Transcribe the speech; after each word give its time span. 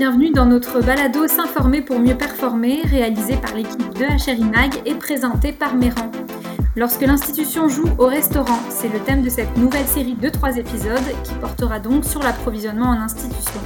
bienvenue 0.00 0.30
dans 0.30 0.46
notre 0.46 0.80
balado 0.80 1.28
S'informer 1.28 1.82
pour 1.82 1.98
mieux 1.98 2.16
performer, 2.16 2.80
réalisé 2.86 3.36
par 3.36 3.54
l'équipe 3.54 3.92
de 3.98 4.06
HRI 4.06 4.44
Mag 4.44 4.72
et 4.86 4.94
présenté 4.94 5.52
par 5.52 5.74
Méran. 5.74 6.10
Lorsque 6.74 7.02
l'institution 7.02 7.68
joue 7.68 7.90
au 7.98 8.06
restaurant, 8.06 8.60
c'est 8.70 8.88
le 8.88 8.98
thème 9.00 9.20
de 9.20 9.28
cette 9.28 9.54
nouvelle 9.58 9.84
série 9.84 10.14
de 10.14 10.30
trois 10.30 10.56
épisodes 10.56 11.04
qui 11.22 11.34
portera 11.34 11.80
donc 11.80 12.06
sur 12.06 12.22
l'approvisionnement 12.22 12.86
en 12.86 12.98
institution. 12.98 13.60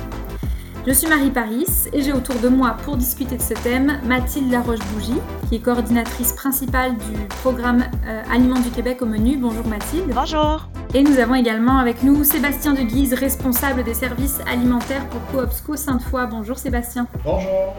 Je 0.85 0.93
suis 0.93 1.07
Marie 1.07 1.31
Paris 1.31 1.69
et 1.93 2.03
j'ai 2.03 2.13
autour 2.13 2.41
de 2.41 2.49
moi 2.49 2.79
pour 2.83 2.97
discuter 2.97 3.37
de 3.37 3.43
ce 3.43 3.55
thème 3.55 4.01
Mathilde 4.05 4.51
Laroche-Bougie, 4.51 5.21
qui 5.49 5.55
est 5.55 5.61
coordinatrice 5.61 6.33
principale 6.33 6.97
du 6.97 7.27
programme 7.43 7.85
euh, 8.09 8.23
Aliments 8.33 8.59
du 8.59 8.71
Québec 8.71 9.03
au 9.03 9.07
menu. 9.07 9.37
Bonjour 9.37 9.69
Mathilde. 9.69 10.11
Bonjour. 10.13 10.69
Et 10.97 11.03
nous 11.03 11.19
avons 11.19 11.35
également 11.35 11.79
avec 11.79 12.05
nous 12.05 12.23
Sébastien 12.23 12.73
de 12.73 12.83
Guise, 12.83 13.15
responsable 13.15 13.83
des 13.83 13.95
services 13.95 14.39
alimentaires 14.49 15.05
pour 15.09 15.21
Coopsco 15.27 15.75
Sainte-Foy. 15.75 16.27
Bonjour 16.27 16.57
Sébastien. 16.57 17.09
Bonjour. 17.25 17.75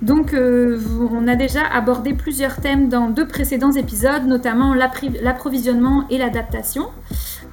Donc, 0.00 0.32
euh, 0.32 0.80
on 1.10 1.26
a 1.26 1.34
déjà 1.34 1.66
abordé 1.66 2.14
plusieurs 2.14 2.60
thèmes 2.60 2.88
dans 2.88 3.08
deux 3.10 3.26
précédents 3.26 3.72
épisodes, 3.72 4.26
notamment 4.26 4.74
l'approvisionnement 4.74 6.04
et 6.08 6.18
l'adaptation. 6.18 6.86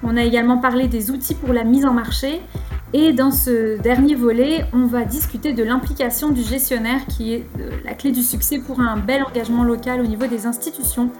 On 0.03 0.15
a 0.15 0.21
également 0.21 0.59
parlé 0.59 0.87
des 0.87 1.09
outils 1.09 1.33
pour 1.33 1.53
la 1.53 1.63
mise 1.63 1.85
en 1.85 1.93
marché 1.93 2.39
et 2.93 3.11
dans 3.11 3.31
ce 3.31 3.79
dernier 3.79 4.13
volet, 4.13 4.65
on 4.73 4.85
va 4.85 5.05
discuter 5.05 5.53
de 5.53 5.63
l'implication 5.63 6.29
du 6.29 6.41
gestionnaire 6.43 7.05
qui 7.07 7.33
est 7.33 7.45
euh, 7.59 7.69
la 7.83 7.93
clé 7.93 8.11
du 8.11 8.21
succès 8.21 8.59
pour 8.59 8.79
un 8.79 8.97
bel 8.97 9.23
engagement 9.23 9.63
local 9.63 10.01
au 10.01 10.07
niveau 10.07 10.27
des 10.27 10.45
institutions. 10.45 11.11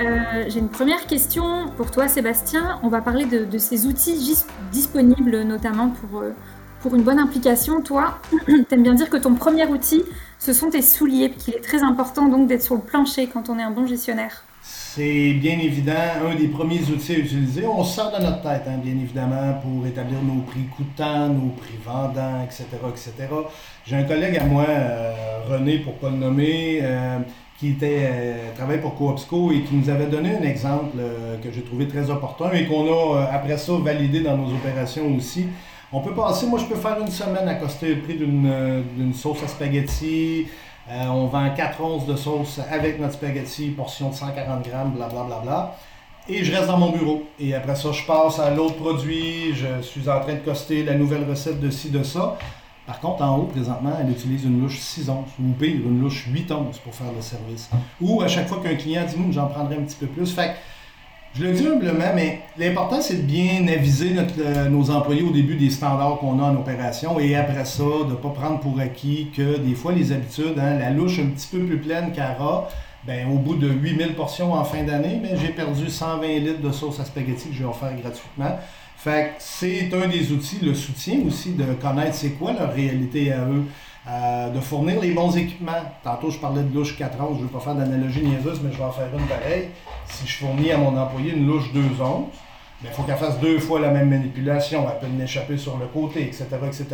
Euh, 0.00 0.44
j'ai 0.48 0.58
une 0.58 0.68
première 0.68 1.06
question 1.06 1.68
pour 1.76 1.90
toi 1.90 2.08
Sébastien. 2.08 2.80
On 2.82 2.88
va 2.88 3.00
parler 3.00 3.24
de, 3.26 3.58
ces 3.58 3.86
outils 3.86 4.44
disponibles 4.72 5.42
notamment 5.42 5.90
pour, 5.90 6.20
euh, 6.20 6.30
pour 6.80 6.94
une 6.94 7.02
bonne 7.02 7.18
implication. 7.18 7.82
Toi, 7.82 8.18
tu 8.46 8.64
aimes 8.70 8.82
bien 8.82 8.94
dire 8.94 9.10
que 9.10 9.16
ton 9.18 9.34
premier 9.34 9.66
outil, 9.66 10.02
ce 10.38 10.52
sont 10.52 10.70
tes 10.70 10.82
souliers, 10.82 11.30
qu'il 11.30 11.54
est 11.54 11.60
très 11.60 11.82
important 11.82 12.26
donc 12.26 12.48
d'être 12.48 12.62
sur 12.62 12.74
le 12.74 12.80
plancher 12.80 13.28
quand 13.28 13.50
on 13.50 13.58
est 13.58 13.62
un 13.62 13.70
bon 13.70 13.86
gestionnaire. 13.86 14.44
C'est 14.94 15.32
bien 15.32 15.58
évident 15.58 15.94
un 16.22 16.34
des 16.34 16.48
premiers 16.48 16.82
outils 16.82 17.14
à 17.14 17.18
utiliser. 17.18 17.66
On 17.66 17.82
sort 17.82 18.12
de 18.12 18.22
notre 18.22 18.42
tête, 18.42 18.64
hein, 18.66 18.76
bien 18.76 18.92
évidemment, 18.92 19.58
pour 19.62 19.86
établir 19.86 20.18
nos 20.22 20.42
prix 20.42 20.64
coûtants, 20.76 21.30
nos 21.30 21.48
prix 21.48 21.78
vendants, 21.82 22.44
etc. 22.44 22.66
etc. 22.90 23.12
J'ai 23.86 23.96
un 23.96 24.02
collègue 24.02 24.36
à 24.36 24.44
moi, 24.44 24.66
euh, 24.68 25.14
René, 25.48 25.78
pour 25.78 25.94
ne 25.94 25.98
pas 25.98 26.10
le 26.10 26.16
nommer, 26.18 26.80
euh, 26.82 27.20
qui 27.58 27.70
était, 27.70 28.00
euh, 28.02 28.54
travaille 28.54 28.82
pour 28.82 28.94
Coopsco 28.94 29.50
et 29.52 29.62
qui 29.62 29.76
nous 29.76 29.88
avait 29.88 30.08
donné 30.08 30.36
un 30.36 30.42
exemple 30.42 30.98
que 31.42 31.50
j'ai 31.50 31.62
trouvé 31.62 31.88
très 31.88 32.10
opportun 32.10 32.52
et 32.52 32.66
qu'on 32.66 32.84
a 32.92 33.30
après 33.32 33.56
ça 33.56 33.72
validé 33.82 34.20
dans 34.20 34.36
nos 34.36 34.52
opérations 34.52 35.10
aussi. 35.16 35.46
On 35.90 36.00
peut 36.00 36.12
passer, 36.12 36.46
moi 36.46 36.58
je 36.58 36.66
peux 36.66 36.78
faire 36.78 36.98
une 37.00 37.10
semaine 37.10 37.48
à 37.48 37.54
coster 37.54 37.94
le 37.94 38.00
prix 38.02 38.16
d'une 38.16 39.14
sauce 39.14 39.42
à 39.42 39.48
spaghetti, 39.48 40.48
euh, 40.90 41.06
on 41.06 41.26
vend 41.26 41.50
4 41.50 41.80
onces 41.80 42.06
de 42.06 42.16
sauce 42.16 42.60
avec 42.70 43.00
notre 43.00 43.14
spaghetti, 43.14 43.70
portion 43.70 44.10
de 44.10 44.14
140 44.14 44.66
grammes, 44.66 44.92
blablabla. 44.92 45.24
Bla, 45.24 45.40
bla. 45.42 45.76
Et 46.28 46.44
je 46.44 46.52
reste 46.52 46.68
dans 46.68 46.78
mon 46.78 46.90
bureau. 46.90 47.24
Et 47.38 47.54
après 47.54 47.74
ça, 47.74 47.90
je 47.92 48.04
passe 48.04 48.38
à 48.38 48.50
l'autre 48.50 48.76
produit. 48.76 49.54
Je 49.54 49.82
suis 49.82 50.08
en 50.08 50.20
train 50.20 50.34
de 50.34 50.40
coster 50.40 50.84
la 50.84 50.94
nouvelle 50.94 51.28
recette 51.28 51.60
de 51.60 51.70
ci, 51.70 51.90
de 51.90 52.02
ça. 52.02 52.38
Par 52.86 53.00
contre, 53.00 53.22
en 53.22 53.38
haut, 53.38 53.44
présentement, 53.44 53.92
elle 54.00 54.10
utilise 54.10 54.44
une 54.44 54.60
louche 54.60 54.78
6 54.78 55.08
onces, 55.08 55.28
ou 55.40 55.52
pire, 55.52 55.80
une 55.84 56.00
louche 56.00 56.26
8 56.28 56.50
onces 56.52 56.78
pour 56.78 56.94
faire 56.94 57.12
le 57.14 57.22
service. 57.22 57.70
Ou 58.00 58.22
à 58.22 58.28
chaque 58.28 58.48
fois 58.48 58.60
qu'un 58.60 58.74
client 58.74 59.04
dit, 59.04 59.16
j'en 59.32 59.46
prendrai 59.46 59.76
un 59.76 59.82
petit 59.82 59.96
peu 59.96 60.06
plus. 60.06 60.32
Fait 60.32 60.54
je 61.34 61.44
le 61.44 61.52
dis 61.52 61.66
humblement, 61.66 62.12
mais 62.14 62.40
l'important, 62.58 63.00
c'est 63.00 63.16
de 63.16 63.22
bien 63.22 63.66
aviser 63.68 64.14
euh, 64.38 64.68
nos 64.68 64.90
employés 64.90 65.22
au 65.22 65.30
début 65.30 65.54
des 65.54 65.70
standards 65.70 66.18
qu'on 66.18 66.38
a 66.38 66.42
en 66.42 66.56
opération 66.56 67.18
et 67.18 67.34
après 67.34 67.64
ça, 67.64 67.82
de 67.82 68.10
ne 68.10 68.16
pas 68.16 68.28
prendre 68.28 68.60
pour 68.60 68.78
acquis 68.78 69.30
que 69.34 69.56
des 69.58 69.74
fois, 69.74 69.92
les 69.92 70.12
habitudes, 70.12 70.58
hein, 70.58 70.78
la 70.78 70.90
louche 70.90 71.18
un 71.20 71.26
petit 71.26 71.48
peu 71.50 71.60
plus 71.64 71.78
pleine 71.78 72.12
qu'Ara, 72.12 72.68
ben, 73.06 73.28
au 73.32 73.38
bout 73.38 73.56
de 73.56 73.66
8000 73.66 74.14
portions 74.14 74.52
en 74.52 74.64
fin 74.64 74.82
d'année, 74.84 75.20
ben, 75.22 75.38
j'ai 75.40 75.48
perdu 75.48 75.88
120 75.88 76.26
litres 76.38 76.60
de 76.60 76.70
sauce 76.70 77.00
à 77.00 77.04
spaghetti 77.06 77.48
que 77.48 77.54
j'ai 77.54 77.64
offert 77.64 77.96
gratuitement. 77.96 78.58
Fait 78.98 79.32
c'est 79.38 79.90
un 79.94 80.06
des 80.08 80.30
outils, 80.32 80.58
le 80.62 80.74
soutien 80.74 81.18
aussi 81.26 81.54
de 81.54 81.64
connaître 81.80 82.14
c'est 82.14 82.32
quoi 82.32 82.52
leur 82.52 82.72
réalité 82.72 83.32
à 83.32 83.40
eux. 83.48 83.64
Euh, 84.08 84.48
de 84.50 84.58
fournir 84.58 85.00
les 85.00 85.12
bons 85.12 85.36
équipements. 85.36 85.80
Tantôt, 86.02 86.28
je 86.30 86.38
parlais 86.38 86.62
de 86.62 86.74
louche 86.74 86.98
4 86.98 87.20
onces, 87.20 87.36
je 87.36 87.42
ne 87.42 87.46
vais 87.46 87.52
pas 87.52 87.60
faire 87.60 87.76
d'analogie 87.76 88.20
niaiseuse, 88.22 88.60
mais 88.62 88.72
je 88.72 88.78
vais 88.78 88.84
en 88.84 88.90
faire 88.90 89.06
une 89.16 89.26
pareille. 89.26 89.68
Si 90.06 90.26
je 90.26 90.38
fournis 90.38 90.72
à 90.72 90.76
mon 90.76 90.96
employé 90.96 91.32
une 91.32 91.46
louche 91.46 91.72
2 91.72 92.02
onces, 92.02 92.26
il 92.82 92.90
faut 92.90 93.04
qu'elle 93.04 93.16
fasse 93.16 93.38
deux 93.38 93.60
fois 93.60 93.78
la 93.78 93.90
même 93.90 94.10
manipulation, 94.10 94.84
elle 94.90 94.98
peut 94.98 95.14
l'échapper 95.16 95.56
sur 95.56 95.78
le 95.78 95.86
côté, 95.86 96.22
etc. 96.22 96.46
etc. 96.66 96.86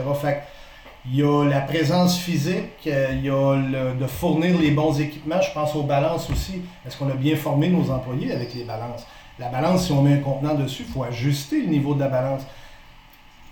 Il 1.07 1.17
y 1.17 1.23
a 1.23 1.45
la 1.45 1.63
présence 1.63 2.19
physique, 2.19 2.87
euh, 2.87 3.09
il 3.13 3.25
y 3.25 3.31
a 3.31 3.95
de 3.95 4.07
fournir 4.07 4.59
les 4.59 4.73
bons 4.73 5.01
équipements. 5.01 5.41
Je 5.41 5.51
pense 5.53 5.75
aux 5.77 5.85
balances 5.85 6.29
aussi. 6.29 6.61
Est-ce 6.87 6.99
qu'on 6.99 7.09
a 7.09 7.15
bien 7.15 7.37
formé 7.37 7.71
nos 7.71 7.91
employés 7.91 8.33
avec 8.33 8.53
les 8.53 8.65
balances? 8.65 9.07
La 9.39 9.49
balance, 9.49 9.87
si 9.87 9.93
on 9.93 10.03
met 10.03 10.13
un 10.13 10.19
contenant 10.19 10.55
dessus, 10.55 10.85
il 10.87 10.93
faut 10.93 11.05
ajuster 11.05 11.63
le 11.63 11.69
niveau 11.69 11.95
de 11.95 12.01
la 12.01 12.09
balance 12.09 12.43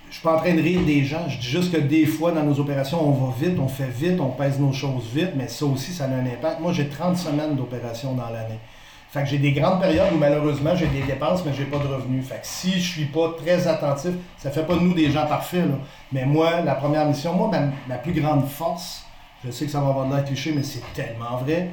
je 0.09 0.15
suis 0.15 0.23
pas 0.23 0.37
en 0.37 0.39
train 0.39 0.55
de 0.55 0.63
rire 0.63 0.81
des 0.83 1.05
gens. 1.05 1.29
Je 1.29 1.39
dis 1.39 1.47
juste 1.47 1.73
que 1.73 1.79
des 1.79 2.07
fois, 2.07 2.33
dans 2.33 2.43
nos 2.43 2.59
opérations, 2.61 3.07
on 3.07 3.13
va 3.13 3.35
vite, 3.39 3.59
on 3.59 3.69
fait 3.69 3.89
vite, 3.89 4.21
on 4.21 4.31
pèse 4.31 4.59
nos 4.59 4.73
choses 4.73 5.05
vite, 5.15 5.33
mais 5.37 5.49
ça 5.49 5.67
aussi, 5.67 5.93
ça 5.93 6.05
a 6.05 6.09
un 6.09 6.27
impact. 6.27 6.61
Moi, 6.61 6.73
j'ai 6.73 6.89
30 6.89 7.17
semaines 7.17 7.57
d'opération 7.57 8.15
dans 8.15 8.31
l'année. 8.31 8.59
Fait 9.11 9.23
que 9.23 9.29
j'ai 9.29 9.39
des 9.39 9.53
grandes 9.53 9.81
périodes 9.81 10.13
où 10.13 10.19
malheureusement 10.19 10.75
j'ai 10.75 10.89
des 10.89 11.03
dépenses, 11.03 11.45
mais 11.45 11.53
j'ai 11.55 11.65
pas 11.65 11.79
de 11.79 11.87
revenus. 11.87 12.27
Fait 12.27 12.35
que 12.41 12.47
si 12.47 12.73
je 12.73 12.93
suis 12.93 13.05
pas 13.07 13.35
très 13.39 13.67
attentif, 13.67 14.13
ça 14.37 14.51
fait 14.51 14.65
pas 14.65 14.75
de 14.75 14.81
nous 14.81 14.95
des 14.95 15.11
gens 15.11 15.27
parfaits. 15.27 15.65
Mais 16.13 16.27
moi, 16.27 16.61
la 16.61 16.75
première 16.75 17.07
mission, 17.07 17.33
moi, 17.33 17.51
ma, 17.89 17.97
plus 17.97 18.13
grande 18.13 18.47
force, 18.47 19.05
je 19.45 19.51
sais 19.51 19.65
que 19.65 19.71
ça 19.71 19.81
va 19.81 19.89
avoir 19.89 20.07
de 20.07 20.15
l'air 20.15 20.25
cliché, 20.25 20.53
mais 20.55 20.63
c'est 20.63 20.83
tellement 20.93 21.37
vrai. 21.39 21.71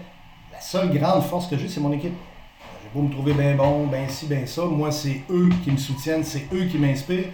La 0.51 0.61
seule 0.61 0.89
grande 0.91 1.23
force 1.23 1.47
que 1.47 1.57
j'ai, 1.57 1.67
c'est 1.67 1.81
mon 1.81 1.91
équipe. 1.91 2.13
J'ai 2.81 2.89
beau 2.93 3.05
me 3.05 3.11
trouver 3.11 3.33
bien 3.33 3.55
bon, 3.55 3.87
bien 3.87 4.07
ci, 4.07 4.27
bien 4.27 4.45
ça. 4.45 4.63
Moi, 4.65 4.91
c'est 4.91 5.21
eux 5.29 5.49
qui 5.63 5.71
me 5.71 5.77
soutiennent, 5.77 6.23
c'est 6.23 6.47
eux 6.53 6.65
qui 6.65 6.77
m'inspirent. 6.77 7.25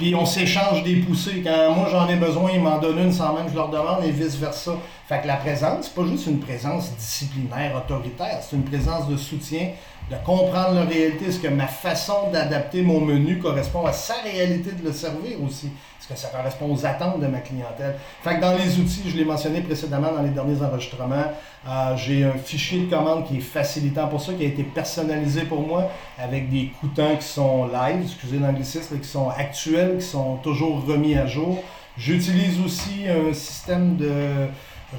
Puis 0.00 0.14
on 0.14 0.24
s'échange 0.24 0.82
des 0.82 0.96
poussées. 0.96 1.42
Quand 1.44 1.74
moi 1.74 1.86
j'en 1.90 2.08
ai 2.08 2.16
besoin, 2.16 2.52
ils 2.54 2.60
m'en 2.60 2.78
donnent 2.78 3.00
une 3.00 3.12
sans 3.12 3.34
même 3.34 3.44
que 3.44 3.50
je 3.50 3.56
leur 3.56 3.68
demande 3.68 4.02
et 4.02 4.10
vice-versa. 4.10 4.72
Fait 5.06 5.20
que 5.20 5.26
la 5.26 5.36
présence, 5.36 5.84
c'est 5.84 5.94
pas 5.94 6.08
juste 6.08 6.26
une 6.26 6.40
présence 6.40 6.96
disciplinaire, 6.96 7.76
autoritaire, 7.76 8.38
c'est 8.40 8.56
une 8.56 8.64
présence 8.64 9.08
de 9.08 9.18
soutien, 9.18 9.72
de 10.10 10.16
comprendre 10.24 10.72
la 10.72 10.84
réalité. 10.86 11.26
Est-ce 11.26 11.38
que 11.38 11.48
ma 11.48 11.66
façon 11.66 12.30
d'adapter 12.32 12.80
mon 12.80 13.02
menu 13.02 13.40
correspond 13.40 13.84
à 13.84 13.92
sa 13.92 14.14
réalité 14.24 14.70
de 14.72 14.82
le 14.82 14.94
servir 14.94 15.36
aussi? 15.46 15.68
Ça 16.16 16.28
correspond 16.28 16.72
aux 16.72 16.86
attentes 16.86 17.20
de 17.20 17.26
ma 17.26 17.38
clientèle? 17.38 17.96
Fait 18.22 18.36
que 18.36 18.40
dans 18.40 18.54
les 18.56 18.78
outils, 18.78 19.02
je 19.06 19.16
l'ai 19.16 19.24
mentionné 19.24 19.60
précédemment 19.60 20.12
dans 20.12 20.22
les 20.22 20.30
derniers 20.30 20.60
enregistrements, 20.62 21.24
euh, 21.68 21.96
j'ai 21.96 22.24
un 22.24 22.32
fichier 22.32 22.86
de 22.86 22.90
commande 22.90 23.26
qui 23.26 23.38
est 23.38 23.40
facilitant 23.40 24.08
pour 24.08 24.20
ça, 24.20 24.32
qui 24.32 24.44
a 24.44 24.48
été 24.48 24.62
personnalisé 24.62 25.42
pour 25.42 25.66
moi 25.66 25.90
avec 26.18 26.50
des 26.50 26.72
coutants 26.80 27.16
qui 27.16 27.26
sont 27.26 27.66
live, 27.66 28.02
excusez 28.04 28.38
l'anglicisme, 28.38 28.98
qui 28.98 29.08
sont 29.08 29.28
actuels, 29.28 29.98
qui 29.98 30.06
sont 30.06 30.36
toujours 30.36 30.84
remis 30.84 31.14
à 31.16 31.26
jour. 31.26 31.62
J'utilise 31.96 32.60
aussi 32.64 33.06
un 33.08 33.32
système 33.32 33.96
de 33.96 34.46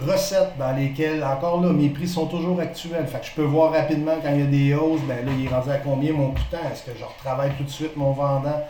recettes 0.07 0.53
dans 0.57 0.71
lesquelles, 0.75 1.23
encore 1.23 1.61
là, 1.61 1.73
mes 1.73 1.89
prix 1.89 2.07
sont 2.07 2.27
toujours 2.27 2.59
actuels. 2.59 3.07
Fait 3.07 3.19
que 3.19 3.25
je 3.25 3.31
peux 3.31 3.43
voir 3.43 3.73
rapidement 3.73 4.13
quand 4.23 4.29
il 4.33 4.39
y 4.39 4.43
a 4.43 4.45
des 4.45 4.73
hausses, 4.73 5.01
ben 5.01 5.25
là, 5.25 5.31
il 5.37 5.45
est 5.45 5.49
rendu 5.49 5.69
à 5.69 5.77
combien 5.77 6.13
mon 6.13 6.29
coûtant, 6.29 6.59
est-ce 6.71 6.83
que 6.83 6.97
je 6.97 7.03
retravaille 7.03 7.51
tout 7.57 7.63
de 7.63 7.69
suite 7.69 7.97
mon 7.97 8.11
vendant? 8.11 8.61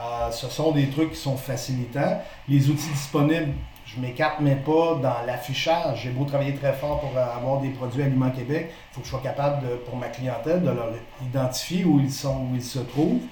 Euh, 0.00 0.30
ce 0.30 0.48
sont 0.48 0.72
des 0.72 0.88
trucs 0.88 1.12
qui 1.12 1.18
sont 1.18 1.36
facilitants. 1.36 2.22
Les 2.48 2.70
outils 2.70 2.90
disponibles, 2.90 3.52
je 3.84 4.00
m'écarte 4.00 4.40
mais 4.40 4.56
pas 4.56 4.98
dans 5.02 5.26
l'affichage. 5.26 6.02
J'ai 6.02 6.10
beau 6.10 6.24
travailler 6.24 6.54
très 6.54 6.72
fort 6.72 7.00
pour 7.00 7.10
avoir 7.18 7.60
des 7.60 7.70
produits 7.70 8.02
Aliments 8.02 8.30
Québec, 8.30 8.70
il 8.70 8.94
faut 8.94 9.00
que 9.00 9.06
je 9.06 9.10
sois 9.10 9.20
capable, 9.22 9.66
pour 9.86 9.96
ma 9.96 10.08
clientèle, 10.08 10.62
de 10.62 10.70
leur 10.70 10.90
identifier 11.22 11.84
où 11.84 11.98
ils 11.98 12.12
sont, 12.12 12.48
où 12.50 12.54
ils 12.54 12.62
se 12.62 12.78
trouvent. 12.80 13.22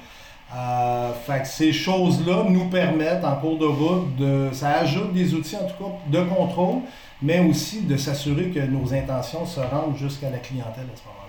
Euh, 0.55 1.13
fait 1.13 1.43
que 1.43 1.49
ces 1.49 1.73
choses-là 1.73 2.45
nous 2.49 2.69
permettent 2.69 3.25
en 3.25 3.37
cours 3.37 3.59
de 3.59 3.67
route 3.67 4.17
de. 4.17 4.51
Ça 4.53 4.79
ajoute 4.79 5.13
des 5.13 5.35
outils 5.35 5.57
en 5.57 5.67
tout 5.67 5.85
cas 5.85 5.91
de 6.07 6.23
contrôle, 6.23 6.83
mais 7.21 7.41
aussi 7.41 7.83
de 7.83 7.97
s'assurer 7.97 8.51
que 8.51 8.61
nos 8.61 8.95
intentions 8.95 9.45
se 9.45 9.61
rendent 9.61 9.97
jusqu'à 9.97 10.31
la 10.31 10.39
clientèle 10.39 10.87
à 10.93 10.97
ce 10.97 11.05
moment-là. 11.05 11.26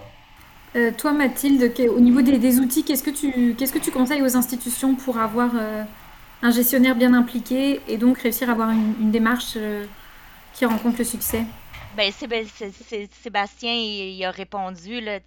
Euh, 0.76 0.92
toi, 0.92 1.12
Mathilde, 1.14 1.74
au 1.90 2.00
niveau 2.00 2.22
des, 2.22 2.60
outils, 2.60 2.84
qu'est-ce 2.84 3.04
que, 3.04 3.10
tu, 3.10 3.56
qu'est-ce 3.56 3.74
que 3.74 3.80
tu 3.80 3.92
conseilles 3.92 4.22
aux 4.22 4.36
institutions 4.36 4.96
pour 4.96 5.18
avoir 5.18 5.52
euh, 5.56 5.84
un 6.42 6.52
gestionnaire 6.52 6.96
bien 6.96 7.14
impliqué 7.14 7.82
et 7.88 7.98
donc 7.98 8.20
réussir 8.20 8.50
à 8.50 8.52
avoir 8.52 8.70
une, 8.70 9.12
démarche 9.12 9.54
euh, 9.56 9.86
qui 10.54 10.66
rencontre 10.66 11.00
le 11.00 11.06
succès? 11.06 11.46
Ben, 11.96 12.12
Sébastien, 12.12 13.74
il, 13.74 14.24
a 14.24 14.30
répondu, 14.30 15.02
là, 15.02 15.20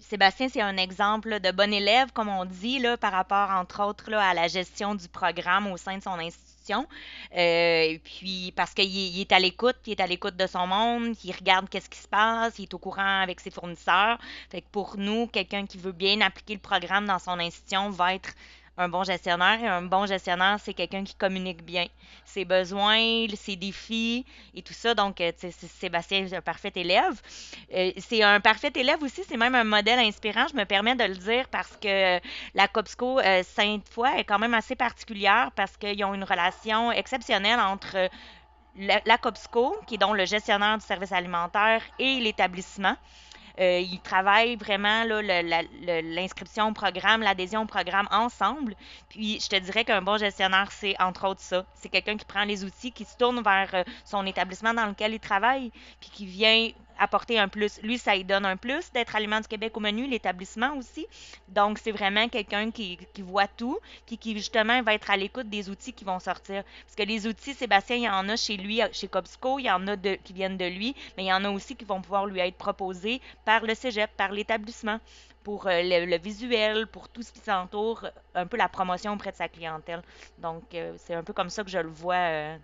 Sébastien, 0.00 0.48
c'est 0.52 0.60
un 0.60 0.76
exemple 0.76 1.40
de 1.40 1.50
bon 1.50 1.72
élève, 1.72 2.08
comme 2.12 2.28
on 2.28 2.44
dit, 2.44 2.78
là, 2.80 2.98
par 2.98 3.12
rapport, 3.12 3.50
entre 3.50 3.82
autres, 3.82 4.10
là, 4.10 4.20
à 4.20 4.34
la 4.34 4.48
gestion 4.48 4.94
du 4.94 5.08
programme 5.08 5.68
au 5.68 5.78
sein 5.78 5.96
de 5.96 6.02
son 6.02 6.18
institution 6.18 6.57
euh, 6.74 7.98
puis 8.04 8.52
parce 8.56 8.74
qu'il 8.74 9.20
est 9.20 9.32
à 9.32 9.38
l'écoute, 9.38 9.76
il 9.86 9.92
est 9.92 10.00
à 10.00 10.06
l'écoute 10.06 10.36
de 10.36 10.46
son 10.46 10.66
monde, 10.66 11.14
il 11.24 11.32
regarde 11.32 11.68
qu'est-ce 11.68 11.88
qui 11.88 11.98
se 11.98 12.08
passe, 12.08 12.58
il 12.58 12.64
est 12.64 12.74
au 12.74 12.78
courant 12.78 13.22
avec 13.22 13.40
ses 13.40 13.50
fournisseurs. 13.50 14.18
Fait 14.50 14.60
que 14.60 14.66
pour 14.70 14.96
nous, 14.96 15.26
quelqu'un 15.26 15.66
qui 15.66 15.78
veut 15.78 15.92
bien 15.92 16.20
appliquer 16.20 16.54
le 16.54 16.60
programme 16.60 17.06
dans 17.06 17.18
son 17.18 17.38
institution 17.38 17.90
va 17.90 18.14
être 18.14 18.30
un 18.78 18.88
bon 18.88 19.02
gestionnaire. 19.02 19.58
un 19.70 19.82
bon 19.82 20.06
gestionnaire, 20.06 20.58
c'est 20.62 20.72
quelqu'un 20.72 21.04
qui 21.04 21.14
communique 21.14 21.62
bien 21.62 21.86
ses 22.24 22.44
besoins, 22.44 23.26
ses 23.34 23.56
défis 23.56 24.24
et 24.54 24.62
tout 24.62 24.72
ça. 24.72 24.94
Donc, 24.94 25.20
euh, 25.20 25.32
Sébastien 25.80 26.24
est 26.24 26.34
un 26.34 26.40
parfait 26.40 26.72
élève. 26.74 27.20
Euh, 27.74 27.90
c'est 27.98 28.22
un 28.22 28.40
parfait 28.40 28.72
élève 28.74 29.02
aussi, 29.02 29.22
c'est 29.28 29.36
même 29.36 29.54
un 29.54 29.64
modèle 29.64 29.98
inspirant. 29.98 30.46
Je 30.50 30.56
me 30.56 30.64
permets 30.64 30.94
de 30.94 31.04
le 31.04 31.16
dire 31.16 31.48
parce 31.48 31.76
que 31.76 32.20
la 32.54 32.68
COPSCO 32.68 33.20
Sainte-Foy 33.42 34.08
est 34.18 34.24
quand 34.24 34.38
même 34.38 34.54
assez 34.54 34.76
particulière 34.76 35.50
parce 35.56 35.76
qu'ils 35.76 36.04
ont 36.04 36.14
une 36.14 36.24
relation 36.24 36.92
exceptionnelle 36.92 37.60
entre 37.60 38.08
la, 38.78 39.18
COPSCO, 39.18 39.76
qui 39.86 39.96
est 39.96 39.98
donc 39.98 40.16
le 40.16 40.24
gestionnaire 40.24 40.78
du 40.78 40.84
service 40.84 41.12
alimentaire, 41.12 41.82
et 41.98 42.20
l'établissement. 42.20 42.96
Euh, 43.60 43.80
ils 43.80 44.00
travaillent 44.00 44.56
vraiment 44.56 45.04
l'inscription 45.04 46.68
au 46.68 46.72
programme, 46.72 47.22
l'adhésion 47.22 47.62
au 47.62 47.66
programme 47.66 48.06
ensemble. 48.10 48.74
Puis 49.08 49.40
je 49.40 49.48
te 49.48 49.56
dirais 49.56 49.84
qu'un 49.84 50.02
bon 50.02 50.16
gestionnaire, 50.16 50.70
c'est 50.70 50.94
entre 51.00 51.26
autres 51.26 51.40
ça. 51.40 51.64
C'est 51.74 51.88
quelqu'un 51.88 52.16
qui 52.16 52.24
prend 52.24 52.44
les 52.44 52.64
outils, 52.64 52.92
qui 52.92 53.04
se 53.04 53.16
tourne 53.16 53.42
vers 53.42 53.70
euh, 53.74 53.82
son 54.04 54.24
établissement 54.26 54.74
dans 54.74 54.86
lequel 54.86 55.12
il 55.14 55.20
travaille, 55.20 55.72
puis 56.00 56.10
qui 56.10 56.26
vient 56.26 56.70
apporter 56.98 57.38
un 57.38 57.48
plus. 57.48 57.80
Lui, 57.82 57.98
ça 57.98 58.14
lui 58.14 58.24
donne 58.24 58.44
un 58.44 58.56
plus 58.56 58.92
d'être 58.92 59.14
Aliment 59.16 59.40
du 59.40 59.48
Québec 59.48 59.76
au 59.76 59.80
menu, 59.80 60.06
l'établissement 60.06 60.76
aussi. 60.76 61.06
Donc, 61.48 61.78
c'est 61.78 61.92
vraiment 61.92 62.28
quelqu'un 62.28 62.70
qui, 62.70 62.98
voit 63.18 63.48
tout, 63.48 63.78
puis 64.06 64.16
qui 64.16 64.36
justement 64.36 64.82
va 64.82 64.94
être 64.94 65.10
à 65.10 65.16
l'écoute 65.16 65.48
des 65.48 65.70
outils 65.70 65.92
qui 65.92 66.04
vont 66.04 66.18
sortir. 66.20 66.62
Parce 66.84 66.96
que 66.96 67.02
les 67.02 67.26
outils, 67.26 67.54
Sébastien, 67.54 67.96
il 67.96 68.02
y 68.02 68.08
en 68.08 68.28
a 68.28 68.36
chez 68.36 68.56
lui, 68.56 68.80
chez 68.92 69.08
Cobsco, 69.08 69.58
il 69.58 69.64
y 69.64 69.70
en 69.70 69.86
a 69.86 69.96
de, 69.96 70.14
qui 70.22 70.32
viennent 70.32 70.56
de 70.56 70.66
lui, 70.66 70.94
mais 71.16 71.24
il 71.24 71.28
y 71.28 71.32
en 71.32 71.44
a 71.44 71.50
aussi 71.50 71.76
qui 71.76 71.84
vont 71.84 72.00
pouvoir 72.00 72.26
lui 72.26 72.40
être 72.40 72.56
proposés 72.56 73.20
par 73.44 73.62
le 73.62 73.74
cégep, 73.74 74.10
par 74.16 74.32
l'établissement 74.32 75.00
pour 75.48 75.66
euh, 75.66 75.80
le, 75.82 76.18
visuel, 76.18 76.86
pour 76.86 77.08
tout 77.08 77.22
ce 77.22 77.32
qui 77.32 77.40
s'entoure, 77.40 78.06
un 78.34 78.46
peu 78.46 78.58
la 78.58 78.68
promotion 78.68 79.14
auprès 79.14 79.30
de 79.30 79.36
sa 79.36 79.48
clientèle. 79.48 80.02
Donc, 80.38 80.62
euh, 80.74 80.92
c'est 80.98 81.14
un 81.14 81.22
peu 81.22 81.32
comme 81.32 81.48
ça 81.48 81.64
que 81.64 81.70
je 81.70 81.78
le 81.78 81.88
vois. 81.88 82.16
Euh, 82.16 82.56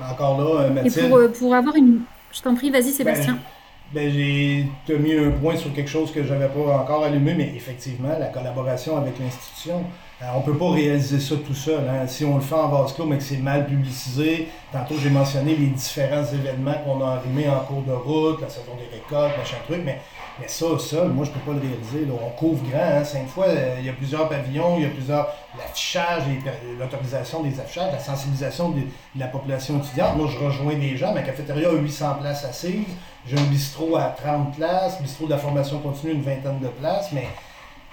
Encore 0.00 0.40
là, 0.40 0.68
Mathilde. 0.68 0.98
Et 0.98 1.08
pour, 1.08 1.38
pour 1.38 1.54
avoir 1.54 1.76
une. 1.76 2.02
Je 2.32 2.42
t'en 2.42 2.56
prie, 2.56 2.70
vas-y, 2.70 2.90
Sébastien. 2.90 3.34
Ben, 3.34 3.40
ben, 3.92 4.10
j'ai 4.10 4.66
mis 4.98 5.14
un 5.14 5.30
point 5.30 5.56
sur 5.56 5.72
quelque 5.72 5.90
chose 5.90 6.12
que 6.12 6.24
j'avais 6.24 6.48
pas 6.48 6.78
encore 6.78 7.04
allumé, 7.04 7.34
mais 7.34 7.52
effectivement, 7.54 8.16
la 8.18 8.26
collaboration 8.26 8.96
avec 8.96 9.18
l'institution. 9.18 9.84
Euh, 10.24 10.28
on 10.34 10.40
ne 10.40 10.44
peut 10.44 10.56
pas 10.56 10.70
réaliser 10.70 11.20
ça 11.20 11.34
tout 11.36 11.54
seul. 11.54 11.88
Hein. 11.88 12.06
Si 12.06 12.24
on 12.24 12.36
le 12.36 12.40
fait 12.40 12.54
en 12.54 12.68
vase 12.68 12.94
mais 13.06 13.18
que 13.18 13.22
c'est 13.22 13.36
mal 13.36 13.66
publicisé, 13.66 14.48
tantôt 14.72 14.94
j'ai 15.02 15.10
mentionné 15.10 15.54
les 15.54 15.66
différents 15.66 16.24
événements 16.24 16.74
qu'on 16.84 17.04
a 17.04 17.16
arrimés 17.16 17.48
en 17.48 17.60
cours 17.60 17.82
de 17.82 17.92
route, 17.92 18.40
la 18.40 18.48
saison 18.48 18.72
des 18.78 18.96
récoltes, 18.96 19.36
machin 19.36 19.56
truc, 19.66 19.82
mais, 19.84 20.00
mais 20.40 20.48
ça, 20.48 20.66
seul, 20.78 21.08
moi, 21.08 21.24
je 21.24 21.30
ne 21.30 21.34
peux 21.34 21.52
pas 21.52 21.52
le 21.52 21.68
réaliser. 21.68 22.06
On 22.10 22.30
couvre 22.30 22.62
grand, 22.70 22.80
hein. 22.80 23.04
cinq 23.04 23.28
fois, 23.28 23.46
euh, 23.46 23.76
il 23.80 23.86
y 23.86 23.88
a 23.88 23.92
plusieurs 23.92 24.28
pavillons, 24.28 24.76
il 24.78 24.84
y 24.84 24.86
a 24.86 24.90
plusieurs. 24.90 25.28
L'affichage, 25.56 26.24
l'autorisation 26.80 27.42
des 27.42 27.60
affichages, 27.60 27.92
la 27.92 28.00
sensibilisation 28.00 28.70
de, 28.70 28.80
la 29.16 29.28
population 29.28 29.78
étudiante. 29.78 30.16
Moi, 30.16 30.28
je 30.32 30.44
rejoins 30.44 30.74
des 30.74 30.96
gens. 30.96 31.14
Ma 31.14 31.22
cafétéria 31.22 31.68
a 31.68 31.74
800 31.74 32.16
places 32.20 32.44
assises. 32.44 32.96
J'ai 33.26 33.38
un 33.38 33.44
bistrot 33.44 33.94
à 33.96 34.14
30 34.20 34.56
places, 34.56 35.00
bistrot 35.00 35.26
de 35.26 35.30
la 35.30 35.38
formation 35.38 35.78
continue, 35.78 36.14
une 36.14 36.22
vingtaine 36.22 36.58
de 36.60 36.68
places, 36.68 37.10
mais 37.12 37.28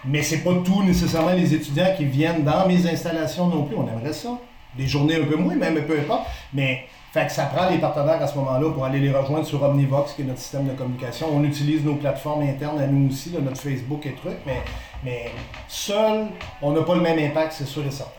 mais 0.05 0.23
c'est 0.23 0.43
pas 0.43 0.53
tout 0.65 0.83
nécessairement 0.83 1.33
les 1.33 1.53
étudiants 1.53 1.93
qui 1.95 2.05
viennent 2.05 2.43
dans 2.43 2.67
mes 2.67 2.87
installations 2.87 3.47
non 3.47 3.63
plus. 3.63 3.75
On 3.75 3.87
aimerait 3.87 4.13
ça. 4.13 4.37
Des 4.77 4.87
journées 4.87 5.15
un 5.15 5.25
peu 5.25 5.35
moins, 5.35 5.55
même 5.55 5.85
peu 5.85 5.99
importe. 5.99 6.27
Mais 6.53 6.85
fait 7.11 7.27
que 7.27 7.31
ça 7.33 7.45
prend 7.45 7.69
les 7.69 7.77
partenaires 7.77 8.21
à 8.21 8.27
ce 8.27 8.37
moment-là 8.37 8.69
pour 8.71 8.85
aller 8.85 8.99
les 8.99 9.11
rejoindre 9.11 9.45
sur 9.45 9.61
Omnivox, 9.61 10.13
qui 10.13 10.21
est 10.21 10.25
notre 10.25 10.39
système 10.39 10.65
de 10.65 10.71
communication. 10.71 11.27
On 11.31 11.43
utilise 11.43 11.83
nos 11.83 11.95
plateformes 11.95 12.43
internes 12.43 12.79
à 12.79 12.87
nous 12.87 13.09
aussi, 13.09 13.33
notre 13.41 13.59
Facebook 13.59 14.05
et 14.05 14.13
trucs, 14.13 14.39
mais, 14.45 14.61
mais 15.03 15.31
seul, 15.67 16.27
on 16.61 16.71
n'a 16.71 16.81
pas 16.83 16.95
le 16.95 17.01
même 17.01 17.19
impact, 17.19 17.53
c'est 17.57 17.67
sûr 17.67 17.85
et 17.85 17.91
certain. 17.91 18.11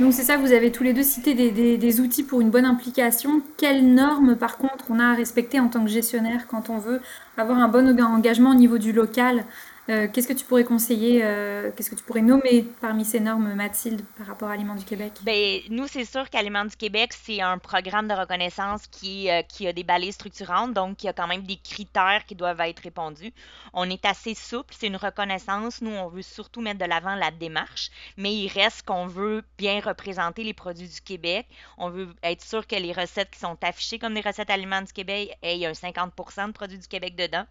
Donc 0.00 0.12
c'est 0.12 0.22
ça, 0.22 0.38
vous 0.38 0.52
avez 0.52 0.72
tous 0.72 0.82
les 0.82 0.92
deux 0.92 1.04
cité 1.04 1.34
des, 1.34 1.76
des, 1.76 2.00
outils 2.00 2.24
pour 2.24 2.40
une 2.40 2.50
bonne 2.50 2.64
implication. 2.64 3.42
Quelles 3.56 3.86
normes 3.86 4.34
par 4.34 4.56
contre 4.56 4.86
on 4.90 4.98
a 4.98 5.12
à 5.12 5.14
respecter 5.14 5.60
en 5.60 5.68
tant 5.68 5.84
que 5.84 5.90
gestionnaire 5.90 6.48
quand 6.48 6.68
on 6.68 6.78
veut 6.78 7.00
avoir 7.36 7.58
un 7.58 7.68
bon 7.68 8.00
engagement 8.00 8.50
au 8.50 8.54
niveau 8.54 8.78
du 8.78 8.92
local 8.92 9.44
euh, 9.90 10.08
qu'est-ce 10.10 10.26
que 10.26 10.32
tu 10.32 10.46
pourrais 10.46 10.64
conseiller, 10.64 11.20
euh, 11.22 11.70
qu'est-ce 11.76 11.90
que 11.90 11.94
tu 11.94 12.04
pourrais 12.04 12.22
nommer 12.22 12.66
parmi 12.80 13.04
ces 13.04 13.20
normes, 13.20 13.52
Mathilde, 13.54 14.02
par 14.16 14.26
rapport 14.26 14.48
à 14.48 14.52
Aliments 14.52 14.76
du 14.76 14.84
Québec? 14.84 15.12
Bien, 15.22 15.60
nous, 15.68 15.86
c'est 15.86 16.06
sûr 16.06 16.30
qu'Aliments 16.30 16.64
du 16.64 16.74
Québec, 16.74 17.12
c'est 17.12 17.42
un 17.42 17.58
programme 17.58 18.08
de 18.08 18.14
reconnaissance 18.14 18.86
qui, 18.86 19.30
euh, 19.30 19.42
a 19.42 19.72
des 19.72 19.84
balais 19.84 20.10
structurantes, 20.12 20.72
donc 20.72 21.02
il 21.02 21.06
y 21.06 21.08
a 21.10 21.12
quand 21.12 21.26
même 21.26 21.42
des 21.42 21.56
critères 21.56 22.24
qui 22.26 22.34
doivent 22.34 22.60
être 22.60 22.80
répondus. 22.80 23.32
On 23.74 23.88
est 23.90 24.04
assez 24.06 24.34
souple, 24.34 24.74
c'est 24.78 24.86
une 24.86 24.96
reconnaissance. 24.96 25.82
Nous, 25.82 25.90
on 25.90 26.08
veut 26.08 26.22
surtout 26.22 26.62
mettre 26.62 26.80
de 26.80 26.86
l'avant 26.86 27.14
la 27.14 27.30
démarche, 27.30 27.90
mais 28.16 28.32
il 28.34 28.48
reste 28.48 28.86
qu'on 28.86 29.06
veut 29.06 29.42
bien 29.58 29.80
représenter 29.80 30.44
les 30.44 30.54
produits 30.54 30.88
du 30.88 31.00
Québec. 31.02 31.46
On 31.76 31.90
veut 31.90 32.08
être 32.22 32.42
sûr 32.42 32.66
que 32.66 32.76
les 32.76 32.92
recettes 32.92 33.30
qui 33.30 33.40
sont 33.40 33.58
affichées 33.62 33.98
comme 33.98 34.14
des 34.14 34.22
recettes 34.22 34.50
Aliments 34.50 34.82
du 34.82 34.92
Québec 34.92 35.36
aient 35.42 35.66
un 35.66 35.72
50% 35.72 36.46
de 36.46 36.52
produits 36.52 36.78
du 36.78 36.88
Québec 36.88 37.16
dedans. 37.16 37.44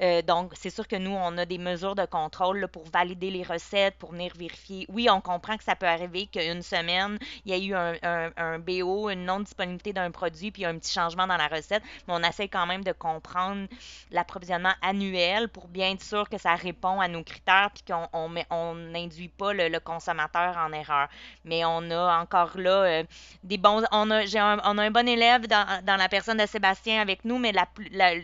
Euh, 0.00 0.22
donc, 0.22 0.52
c'est 0.54 0.70
sûr 0.70 0.88
que 0.88 0.96
nous, 0.96 1.10
on 1.10 1.36
a 1.38 1.44
des 1.44 1.58
mesures 1.58 1.94
de 1.94 2.04
contrôle 2.06 2.66
pour 2.68 2.84
valider 2.90 3.30
les 3.30 3.42
recettes, 3.42 3.96
pour 3.98 4.12
venir 4.12 4.32
vérifier. 4.36 4.86
Oui, 4.88 5.08
on 5.10 5.20
comprend 5.20 5.56
que 5.56 5.64
ça 5.64 5.76
peut 5.76 5.86
arriver 5.86 6.26
qu'une 6.26 6.62
semaine, 6.62 7.18
il 7.44 7.52
y 7.52 7.54
a 7.54 7.58
eu 7.58 7.98
un, 8.02 8.58
BO, 8.58 9.10
une 9.10 9.24
non-disponibilité 9.24 9.92
d'un 9.92 10.10
produit, 10.10 10.50
puis 10.50 10.64
un 10.64 10.78
petit 10.78 10.92
changement 10.92 11.26
dans 11.26 11.36
la 11.36 11.48
recette, 11.48 11.82
mais 12.08 12.14
on 12.14 12.22
essaie 12.22 12.48
quand 12.48 12.66
même 12.66 12.84
de 12.84 12.92
comprendre 12.92 13.66
l'approvisionnement 14.10 14.72
annuel 14.82 15.48
pour 15.48 15.68
bien 15.68 15.92
être 15.92 16.02
sûr 16.02 16.28
que 16.28 16.38
ça 16.38 16.54
répond 16.54 17.00
à 17.00 17.08
nos 17.08 17.22
critères, 17.22 17.70
puis 17.74 17.84
qu'on 17.84 18.74
n'induit 18.74 19.30
on 19.34 19.44
pas 19.44 19.52
le, 19.52 19.80
consommateur 19.80 20.56
en 20.56 20.72
erreur. 20.72 21.08
Mais 21.44 21.64
on 21.64 21.90
a 21.90 22.20
encore 22.20 22.56
là 22.56 22.84
euh, 22.84 23.04
des 23.42 23.58
bons... 23.58 23.82
On 23.90 24.10
a, 24.10 24.20
un, 24.20 24.58
on 24.64 24.78
a 24.78 24.82
un 24.82 24.90
bon 24.90 25.08
élève 25.08 25.46
dans, 25.46 25.84
dans, 25.84 25.96
la 25.96 26.08
personne 26.08 26.38
de 26.38 26.46
Sébastien 26.46 27.00
avec 27.00 27.24
nous, 27.24 27.38
mais 27.38 27.52
la, 27.52 27.66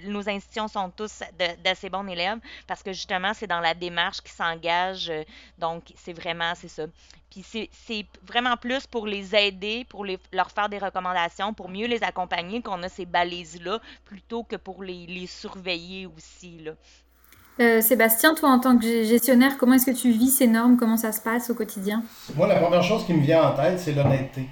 nos 0.05 0.29
institutions 0.29 0.69
sont 0.69 0.91
tous 0.91 1.23
de, 1.39 1.58
d'assez 1.63 1.89
bons 1.89 2.07
élèves 2.07 2.39
parce 2.67 2.83
que 2.83 2.93
justement, 2.93 3.33
c'est 3.35 3.47
dans 3.47 3.61
la 3.61 3.75
démarche 3.75 4.21
qui 4.21 4.33
s'engage. 4.33 5.11
Euh, 5.11 5.23
donc, 5.59 5.85
c'est 5.97 6.13
vraiment, 6.13 6.53
c'est 6.55 6.69
ça. 6.69 6.85
Puis 7.31 7.45
c'est 7.73 8.07
vraiment 8.27 8.57
plus 8.57 8.87
pour 8.87 9.07
les 9.07 9.37
aider, 9.37 9.87
pour 9.89 10.05
les, 10.05 10.19
leur 10.33 10.51
faire 10.51 10.69
des 10.69 10.79
recommandations, 10.79 11.53
pour 11.53 11.69
mieux 11.69 11.87
les 11.87 12.03
accompagner 12.03 12.63
qu'on 12.63 12.83
a 12.83 12.89
ces 12.89 13.05
balises-là, 13.05 13.81
plutôt 14.07 14.45
que 14.45 14.57
pour 14.57 14.83
les, 14.83 15.07
les 15.07 15.27
surveiller 15.27 16.07
aussi. 16.07 16.59
Là. 16.61 16.73
Euh, 17.61 17.81
Sébastien, 17.81 18.35
toi 18.35 18.51
en 18.51 18.61
tant 18.61 18.79
que 18.79 19.03
gestionnaire, 19.03 19.59
comment 19.59 19.75
est-ce 19.75 19.87
que 19.87 19.97
tu 19.97 20.11
vis 20.11 20.31
ces 20.31 20.47
normes? 20.47 20.77
Comment 20.77 20.97
ça 20.97 21.13
se 21.13 21.21
passe 21.21 21.51
au 21.51 21.55
quotidien? 21.55 22.03
Moi, 22.37 22.47
la 22.47 22.61
première 22.61 22.83
chose 22.83 23.05
qui 23.05 23.13
me 23.13 23.21
vient 23.21 23.43
en 23.43 23.55
tête, 23.55 23.81
c'est 23.81 23.93
l'honnêteté. 23.93 24.49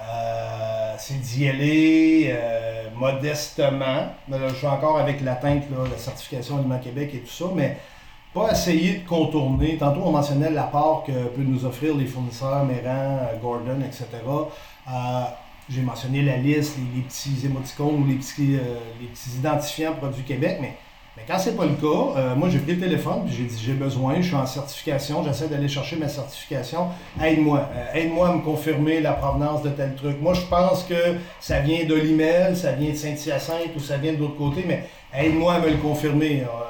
Euh, 0.00 0.94
c'est 0.98 1.20
d'y 1.20 1.48
aller 1.48 2.30
euh, 2.30 2.88
modestement. 2.94 4.08
je 4.30 4.54
suis 4.54 4.66
encore 4.66 4.98
avec 4.98 5.20
l'atteinte, 5.20 5.64
la 5.70 5.98
certification 5.98 6.58
Aliment 6.58 6.78
Québec 6.78 7.10
et 7.14 7.18
tout 7.20 7.32
ça, 7.32 7.46
mais 7.54 7.78
pas 8.34 8.52
essayer 8.52 8.98
de 8.98 9.08
contourner. 9.08 9.76
Tantôt, 9.78 10.02
on 10.04 10.12
mentionnait 10.12 10.50
l'apport 10.50 11.04
que 11.04 11.12
peuvent 11.12 11.44
nous 11.44 11.64
offrir 11.64 11.96
les 11.96 12.06
fournisseurs, 12.06 12.64
Méran, 12.64 13.18
euh, 13.22 13.38
Gordon, 13.40 13.80
etc. 13.84 14.06
J'ai 15.70 15.82
mentionné 15.82 16.22
la 16.22 16.38
liste, 16.38 16.78
les, 16.94 17.02
petits 17.02 17.44
émoticônes 17.44 18.02
ou 18.02 18.06
les 18.06 18.14
petits, 18.14 18.58
les 18.98 19.06
petits 19.06 19.36
identifiants 19.36 19.92
produits 19.92 20.22
Québec, 20.22 20.56
mais 20.62 20.78
mais 21.18 21.24
quand 21.26 21.40
c'est 21.40 21.56
pas 21.56 21.64
le 21.64 21.72
cas, 21.72 22.16
euh, 22.16 22.36
moi 22.36 22.48
j'ai 22.48 22.60
pris 22.60 22.74
le 22.74 22.78
téléphone 22.78 23.22
et 23.26 23.32
j'ai 23.32 23.42
dit 23.42 23.60
j'ai 23.60 23.72
besoin, 23.72 24.20
je 24.20 24.28
suis 24.28 24.36
en 24.36 24.46
certification, 24.46 25.24
j'essaie 25.24 25.48
d'aller 25.48 25.66
chercher 25.66 25.96
ma 25.96 26.06
certification. 26.06 26.86
Aide-moi, 27.20 27.68
euh, 27.74 27.98
aide-moi 27.98 28.28
à 28.28 28.32
me 28.34 28.42
confirmer 28.42 29.00
la 29.00 29.14
provenance 29.14 29.64
de 29.64 29.70
tel 29.70 29.96
truc. 29.96 30.22
Moi 30.22 30.34
je 30.34 30.42
pense 30.42 30.84
que 30.84 31.16
ça 31.40 31.58
vient 31.58 31.84
de 31.86 31.94
l'email, 31.94 32.56
ça 32.56 32.70
vient 32.70 32.90
de 32.90 32.96
Saint-Hyacinthe 32.96 33.74
ou 33.76 33.80
ça 33.80 33.96
vient 33.96 34.12
de 34.12 34.18
l'autre 34.18 34.36
côté, 34.36 34.64
mais 34.64 34.84
aide-moi 35.12 35.54
à 35.54 35.58
me 35.58 35.70
le 35.70 35.78
confirmer. 35.78 36.42
Euh, 36.42 36.68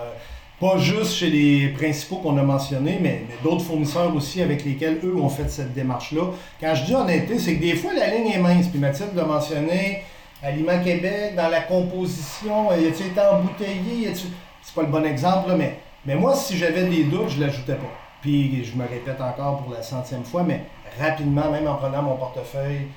pas 0.58 0.78
juste 0.78 1.12
chez 1.12 1.30
les 1.30 1.68
principaux 1.68 2.16
qu'on 2.16 2.36
a 2.36 2.42
mentionnés, 2.42 2.98
mais, 3.00 3.22
d'autres 3.44 3.64
fournisseurs 3.64 4.14
aussi 4.16 4.42
avec 4.42 4.64
lesquels 4.64 4.98
eux 5.04 5.14
ont 5.14 5.28
fait 5.28 5.48
cette 5.48 5.72
démarche-là. 5.74 6.22
Quand 6.60 6.74
je 6.74 6.84
dis 6.84 6.94
honnêteté, 6.94 7.38
c'est 7.38 7.56
que 7.56 7.60
des 7.60 7.76
fois 7.76 7.92
la 7.94 8.08
ligne 8.08 8.32
est 8.32 8.38
mince, 8.38 8.66
puis 8.66 8.80
Mathilde 8.80 9.14
l'a 9.14 9.24
mentionné. 9.24 10.02
Aliment 10.42 10.82
Québec, 10.82 11.34
dans 11.36 11.48
la 11.48 11.62
composition, 11.62 12.70
y 12.72 12.86
a-t-il 12.86 13.06
été 13.08 13.20
embouteillé? 13.20 14.12
C'est 14.14 14.74
pas 14.74 14.82
le 14.82 14.88
bon 14.88 15.04
exemple, 15.04 15.52
mais, 15.56 15.80
mais 16.06 16.14
moi, 16.14 16.34
si 16.36 16.56
j'avais 16.56 16.84
des 16.84 17.04
doutes, 17.04 17.30
je 17.30 17.40
l'ajoutais 17.40 17.74
pas. 17.74 17.90
Puis 18.20 18.64
je 18.64 18.76
me 18.76 18.86
répète 18.86 19.20
encore 19.20 19.62
pour 19.62 19.72
la 19.72 19.82
centième 19.82 20.24
fois, 20.24 20.44
mais 20.44 20.62
rapidement, 21.00 21.50
même 21.50 21.66
en 21.66 21.74
prenant 21.74 22.02
mon 22.02 22.16
portefeuille 22.16 22.88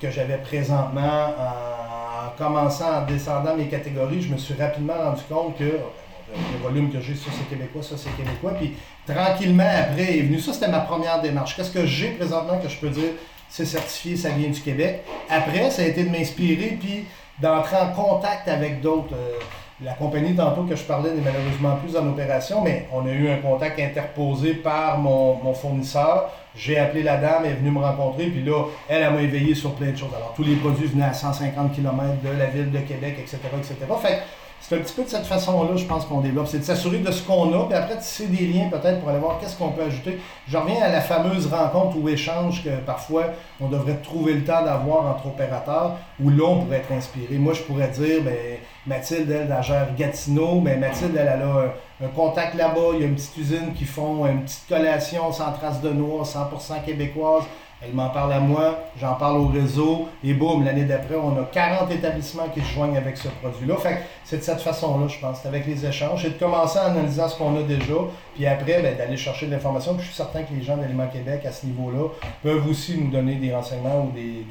que 0.00 0.10
j'avais 0.10 0.38
présentement, 0.38 1.34
en 1.38 2.36
commençant, 2.36 2.98
en 2.98 3.06
descendant 3.06 3.56
mes 3.56 3.66
catégories, 3.66 4.22
je 4.22 4.32
me 4.32 4.38
suis 4.38 4.54
rapidement 4.54 4.94
rendu 4.94 5.22
compte 5.28 5.58
que 5.58 5.78
oh, 5.78 5.92
ben, 6.32 6.40
le 6.52 6.58
volume 6.62 6.90
que 6.90 7.00
j'ai, 7.00 7.14
ça 7.14 7.30
c'est 7.36 7.48
québécois, 7.48 7.82
ça 7.82 7.96
c'est 7.96 8.10
québécois. 8.16 8.52
Puis 8.52 8.74
tranquillement 9.06 9.68
après 9.78 10.18
est 10.18 10.22
venu. 10.22 10.38
Ça, 10.40 10.52
c'était 10.52 10.68
ma 10.68 10.80
première 10.80 11.20
démarche. 11.20 11.56
Qu'est-ce 11.56 11.70
que 11.70 11.86
j'ai 11.86 12.10
présentement 12.10 12.58
que 12.58 12.68
je 12.68 12.76
peux 12.78 12.90
dire? 12.90 13.12
C'est 13.50 13.66
certifié, 13.66 14.16
ça 14.16 14.30
vient 14.30 14.48
du 14.48 14.60
Québec. 14.60 15.02
Après, 15.28 15.70
ça 15.70 15.82
a 15.82 15.86
été 15.86 16.04
de 16.04 16.10
m'inspirer 16.10 16.78
puis 16.80 17.04
d'entrer 17.42 17.76
en 17.76 17.92
contact 17.92 18.48
avec 18.48 18.80
d'autres. 18.80 19.14
Euh, 19.14 19.38
la 19.82 19.94
compagnie 19.94 20.34
tantôt 20.34 20.64
que 20.64 20.76
je 20.76 20.82
parlais 20.82 21.10
n'est 21.10 21.22
malheureusement 21.22 21.76
plus 21.76 21.96
en 21.96 22.06
opération, 22.06 22.62
mais 22.62 22.86
on 22.92 23.06
a 23.06 23.10
eu 23.12 23.30
un 23.30 23.38
contact 23.38 23.80
interposé 23.80 24.52
par 24.52 24.98
mon, 24.98 25.36
mon 25.42 25.54
fournisseur. 25.54 26.30
J'ai 26.54 26.78
appelé 26.78 27.02
la 27.02 27.16
dame, 27.16 27.44
elle 27.44 27.52
est 27.52 27.54
venue 27.54 27.70
me 27.70 27.80
rencontrer, 27.80 28.26
puis 28.26 28.42
là, 28.42 28.64
elle, 28.88 29.02
elle 29.02 29.14
m'a 29.14 29.22
éveillé 29.22 29.54
sur 29.54 29.74
plein 29.74 29.92
de 29.92 29.96
choses. 29.96 30.10
Alors, 30.14 30.34
tous 30.36 30.42
les 30.42 30.56
produits 30.56 30.86
venaient 30.86 31.06
à 31.06 31.14
150 31.14 31.72
km 31.72 32.20
de 32.22 32.38
la 32.38 32.46
ville 32.46 32.70
de 32.70 32.80
Québec, 32.80 33.16
etc., 33.20 33.38
etc. 33.56 33.76
Fait 34.02 34.20
c'est 34.60 34.76
un 34.76 34.78
petit 34.78 34.92
peu 34.92 35.04
de 35.04 35.08
cette 35.08 35.26
façon-là, 35.26 35.74
je 35.76 35.84
pense, 35.84 36.04
qu'on 36.04 36.20
développe. 36.20 36.46
C'est 36.46 36.58
de 36.58 36.64
s'assurer 36.64 36.98
de 36.98 37.10
ce 37.10 37.22
qu'on 37.22 37.52
a, 37.58 37.64
puis 37.64 37.74
après, 37.74 37.96
de 37.96 38.00
tisser 38.00 38.26
des 38.26 38.46
liens 38.46 38.68
peut-être 38.68 39.00
pour 39.00 39.08
aller 39.08 39.18
voir 39.18 39.38
qu'est-ce 39.40 39.56
qu'on 39.56 39.70
peut 39.70 39.82
ajouter. 39.82 40.20
Je 40.46 40.56
reviens 40.56 40.82
à 40.82 40.88
la 40.88 41.00
fameuse 41.00 41.46
rencontre 41.46 41.96
ou 41.96 42.08
échange 42.08 42.62
que 42.62 42.70
parfois 42.84 43.24
on 43.60 43.68
devrait 43.68 43.96
trouver 43.96 44.34
le 44.34 44.44
temps 44.44 44.62
d'avoir 44.64 45.06
entre 45.06 45.26
opérateurs, 45.26 45.96
où 46.22 46.30
là, 46.30 46.44
on 46.44 46.60
pourrait 46.60 46.78
être 46.78 46.92
inspiré. 46.92 47.36
Moi, 47.38 47.54
je 47.54 47.62
pourrais 47.62 47.88
dire, 47.88 48.22
ben, 48.22 48.58
Mathilde, 48.86 49.30
elle, 49.30 49.54
elle 49.56 49.62
gère 49.62 49.94
Gatineau. 49.96 50.60
Ben, 50.60 50.78
Mathilde, 50.78 51.16
elle, 51.16 51.32
elle 51.34 51.42
a 51.42 52.04
un, 52.04 52.08
contact 52.14 52.54
là-bas. 52.54 52.90
Il 52.94 53.00
y 53.00 53.04
a 53.04 53.06
une 53.06 53.14
petite 53.14 53.36
usine 53.36 53.72
qui 53.74 53.84
font 53.84 54.26
une 54.26 54.42
petite 54.42 54.68
collation 54.68 55.32
sans 55.32 55.52
trace 55.52 55.80
de 55.80 55.90
noix, 55.90 56.24
100% 56.24 56.84
québécoise. 56.84 57.44
Elle 57.82 57.94
m'en 57.94 58.10
parle 58.10 58.34
à 58.34 58.40
moi, 58.40 58.78
j'en 59.00 59.14
parle 59.14 59.38
au 59.38 59.46
réseau, 59.46 60.08
et 60.22 60.34
boum, 60.34 60.64
l'année 60.64 60.84
d'après, 60.84 61.14
on 61.14 61.40
a 61.40 61.44
40 61.44 61.90
établissements 61.90 62.48
qui 62.52 62.60
se 62.60 62.74
joignent 62.74 62.96
avec 62.96 63.16
ce 63.16 63.28
produit-là. 63.28 63.76
Fait 63.76 64.02
c'est 64.22 64.36
de 64.36 64.42
cette 64.42 64.60
façon-là, 64.60 65.08
je 65.08 65.18
pense, 65.18 65.40
c'est 65.40 65.48
avec 65.48 65.66
les 65.66 65.86
échanges. 65.86 66.22
C'est 66.22 66.34
de 66.34 66.38
commencer 66.38 66.78
en 66.78 66.90
analysant 66.90 67.28
ce 67.28 67.38
qu'on 67.38 67.56
a 67.56 67.62
déjà, 67.62 67.94
puis 68.34 68.46
après, 68.46 68.82
ben, 68.82 68.98
d'aller 68.98 69.16
chercher 69.16 69.46
de 69.46 69.52
l'information. 69.52 69.96
je 69.98 70.04
suis 70.04 70.14
certain 70.14 70.42
que 70.42 70.52
les 70.52 70.62
gens 70.62 70.76
d'Aliment 70.76 71.06
Québec, 71.06 71.46
à 71.46 71.52
ce 71.52 71.64
niveau-là, 71.64 72.08
peuvent 72.42 72.66
aussi 72.68 72.98
nous 72.98 73.10
donner 73.10 73.36
des 73.36 73.54
renseignements 73.54 74.04
ou 74.04 74.12
des, 74.12 74.44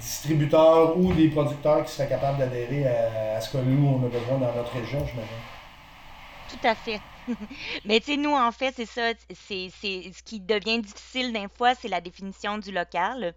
distributeurs 0.00 0.98
ou 0.98 1.12
des 1.12 1.28
producteurs 1.28 1.84
qui 1.84 1.92
seraient 1.92 2.08
capables 2.08 2.38
d'adhérer 2.38 2.84
à, 2.84 3.36
à, 3.36 3.40
ce 3.40 3.52
que 3.52 3.58
nous, 3.58 3.86
on 3.86 4.04
a 4.04 4.08
besoin 4.08 4.38
dans 4.38 4.52
notre 4.56 4.72
région, 4.72 4.98
je 5.04 5.12
j'imagine. 5.12 5.36
Tout 6.50 6.66
à 6.66 6.74
fait. 6.74 7.00
Mais 7.84 8.00
tu 8.00 8.12
sais, 8.12 8.16
nous, 8.16 8.30
en 8.32 8.52
fait, 8.52 8.72
c'est 8.76 8.86
ça. 8.86 9.12
C'est, 9.34 9.70
ce 9.70 10.22
qui 10.22 10.40
devient 10.40 10.80
difficile 10.82 11.32
d'un 11.32 11.48
fois, 11.48 11.74
c'est 11.74 11.88
la 11.88 12.00
définition 12.00 12.58
du 12.58 12.72
local. 12.72 13.34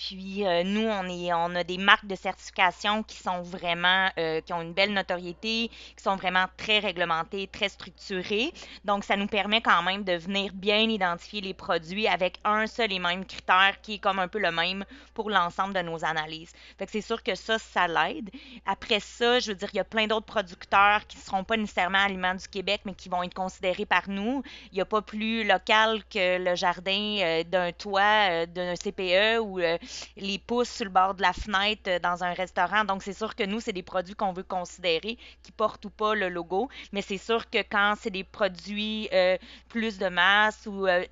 Puis 0.00 0.46
euh, 0.46 0.64
nous, 0.64 0.86
on, 0.86 1.04
est, 1.10 1.30
on 1.34 1.54
a 1.54 1.62
des 1.62 1.76
marques 1.76 2.06
de 2.06 2.14
certification 2.14 3.02
qui 3.02 3.18
sont 3.18 3.42
vraiment, 3.42 4.08
euh, 4.18 4.40
qui 4.40 4.54
ont 4.54 4.62
une 4.62 4.72
belle 4.72 4.94
notoriété, 4.94 5.68
qui 5.68 6.02
sont 6.02 6.16
vraiment 6.16 6.46
très 6.56 6.78
réglementées, 6.78 7.46
très 7.52 7.68
structurées. 7.68 8.50
Donc, 8.86 9.04
ça 9.04 9.16
nous 9.16 9.26
permet 9.26 9.60
quand 9.60 9.82
même 9.82 10.02
de 10.02 10.14
venir 10.14 10.54
bien 10.54 10.78
identifier 10.78 11.42
les 11.42 11.52
produits 11.52 12.08
avec 12.08 12.38
un 12.44 12.66
seul 12.66 12.90
et 12.94 12.98
même 12.98 13.26
critère 13.26 13.78
qui 13.82 13.94
est 13.94 13.98
comme 13.98 14.18
un 14.18 14.26
peu 14.26 14.38
le 14.38 14.50
même 14.50 14.86
pour 15.12 15.28
l'ensemble 15.28 15.74
de 15.74 15.82
nos 15.82 16.02
analyses. 16.02 16.52
Fait 16.78 16.86
que 16.86 16.92
c'est 16.92 17.02
sûr 17.02 17.22
que 17.22 17.34
ça, 17.34 17.58
ça 17.58 17.86
l'aide. 17.86 18.30
Après 18.64 19.00
ça, 19.00 19.38
je 19.38 19.48
veux 19.48 19.54
dire, 19.54 19.68
il 19.74 19.76
y 19.76 19.80
a 19.80 19.84
plein 19.84 20.06
d'autres 20.06 20.24
producteurs 20.24 21.06
qui 21.08 21.18
ne 21.18 21.22
seront 21.22 21.44
pas 21.44 21.58
nécessairement 21.58 21.98
aliments 21.98 22.34
du 22.34 22.48
Québec, 22.48 22.80
mais 22.86 22.94
qui 22.94 23.10
vont 23.10 23.22
être 23.22 23.34
considérés 23.34 23.84
par 23.84 24.08
nous. 24.08 24.42
Il 24.72 24.76
n'y 24.76 24.80
a 24.80 24.86
pas 24.86 25.02
plus 25.02 25.44
local 25.44 26.02
que 26.08 26.38
le 26.38 26.54
jardin 26.54 27.18
euh, 27.20 27.44
d'un 27.44 27.72
toit 27.72 28.46
d'un 28.46 28.74
CPE 28.76 29.40
ou 29.42 29.60
les 30.16 30.38
pouces 30.38 30.68
sur 30.70 30.84
le 30.84 30.90
bord 30.90 31.14
de 31.14 31.22
la 31.22 31.32
fenêtre 31.32 31.82
euh, 31.88 31.98
dans 31.98 32.22
un 32.24 32.32
restaurant. 32.32 32.84
Donc, 32.84 33.02
c'est 33.02 33.12
sûr 33.12 33.34
que 33.34 33.44
nous, 33.44 33.60
c'est 33.60 33.72
des 33.72 33.82
produits 33.82 34.14
qu'on 34.14 34.32
veut 34.32 34.42
considérer, 34.42 35.18
qui 35.42 35.52
portent 35.52 35.84
ou 35.84 35.90
pas 35.90 36.14
le 36.14 36.28
logo. 36.28 36.68
Mais 36.92 37.02
c'est 37.02 37.18
sûr 37.18 37.48
que 37.50 37.58
quand 37.58 37.94
c'est 38.00 38.10
des 38.10 38.24
produits 38.24 39.08
euh, 39.12 39.36
plus 39.68 39.98
de 39.98 40.08
masse 40.08 40.66
ou 40.66 40.86
euh, 40.86 41.04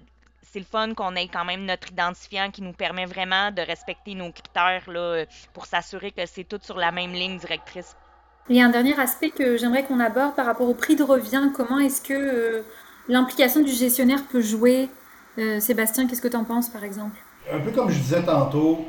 c'est 0.43 0.59
le 0.59 0.65
fun 0.65 0.95
qu'on 0.95 1.15
ait 1.15 1.29
quand 1.29 1.45
même 1.45 1.65
notre 1.67 1.91
identifiant 1.91 2.51
qui 2.51 2.63
nous 2.63 2.73
permet 2.73 3.05
vraiment 3.05 3.51
de 3.51 3.61
respecter 3.61 4.15
nos 4.15 4.33
critères 4.33 4.85
pour 5.53 5.67
s'assurer 5.67 6.11
que 6.11 6.25
c'est 6.25 6.45
tout 6.45 6.59
sur 6.63 6.79
la 6.79 6.91
même 6.91 7.13
ligne 7.13 7.39
directrice. 7.39 7.95
Il 8.49 8.57
y 8.57 8.63
a 8.63 8.65
un 8.65 8.71
dernier 8.71 8.99
aspect 8.99 9.29
que 9.29 9.59
j'aimerais 9.59 9.85
qu'on 9.85 10.01
aborde 10.01 10.35
par 10.35 10.47
rapport 10.47 10.67
au 10.67 10.73
prix 10.73 10.97
de 10.97 11.03
revient. 11.03 11.51
Comment 11.55 11.79
est-ce 11.81 12.01
que 12.01 12.65
l'implication 13.09 13.61
du 13.61 13.73
gestionnaire 13.73 14.25
peut 14.31 14.41
jouer? 14.41 14.89
Sébastien, 15.61 16.09
qu'est-ce 16.09 16.23
que 16.23 16.29
tu 16.29 16.37
en 16.37 16.45
penses 16.45 16.71
par 16.71 16.83
exemple? 16.83 17.19
Un 17.53 17.59
peu 17.61 17.71
comme 17.71 17.91
je 17.91 17.99
disais 17.99 18.23
tantôt, 18.23 18.85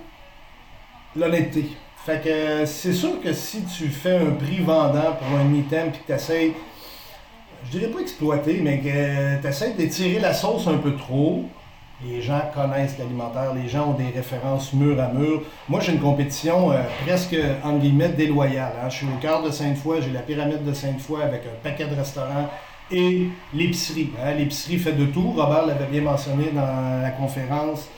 l'honnêteté. 1.15 1.69
Fait 2.05 2.23
que 2.23 2.65
c'est 2.65 2.93
sûr 2.93 3.21
que 3.21 3.33
si 3.33 3.63
tu 3.63 3.87
fais 3.89 4.17
un 4.17 4.31
prix 4.31 4.59
vendant 4.59 5.13
pour 5.19 5.37
un 5.37 5.53
item 5.53 5.91
puis 5.91 6.01
que 6.01 6.07
tu 6.07 6.13
essaies, 6.13 6.53
je 7.65 7.77
dirais 7.77 7.91
pas 7.91 7.99
exploiter, 7.99 8.59
mais 8.61 8.79
que 8.79 9.41
tu 9.41 9.47
essaies 9.47 9.73
d'étirer 9.73 10.19
la 10.19 10.33
sauce 10.33 10.67
un 10.67 10.77
peu 10.77 10.95
trop, 10.95 11.45
les 12.03 12.21
gens 12.21 12.41
connaissent 12.53 12.97
l'alimentaire, 12.97 13.53
les 13.53 13.67
gens 13.67 13.89
ont 13.89 13.93
des 13.93 14.09
références 14.15 14.71
mur 14.71 15.01
à 15.01 15.09
mur. 15.09 15.41
Moi, 15.67 15.81
j'ai 15.81 15.91
une 15.91 15.99
compétition 15.99 16.71
euh, 16.71 16.77
presque, 17.05 17.35
en 17.61 17.77
guillemets, 17.77 18.09
déloyale. 18.09 18.71
Hein. 18.81 18.89
Je 18.89 18.95
suis 18.97 19.05
au 19.05 19.19
cœur 19.21 19.43
de 19.43 19.51
Sainte-Foy, 19.51 20.01
j'ai 20.01 20.11
la 20.11 20.21
pyramide 20.21 20.63
de 20.63 20.73
Sainte-Foy 20.73 21.21
avec 21.21 21.41
un 21.41 21.61
paquet 21.61 21.87
de 21.87 21.95
restaurants 21.95 22.49
et 22.89 23.27
l'épicerie. 23.53 24.11
Hein. 24.23 24.35
L'épicerie 24.35 24.77
fait 24.77 24.93
de 24.93 25.07
tout. 25.07 25.31
Robert 25.31 25.65
l'avait 25.65 25.87
bien 25.91 26.01
mentionné 26.01 26.51
dans 26.53 27.01
la 27.01 27.11
conférence. 27.11 27.89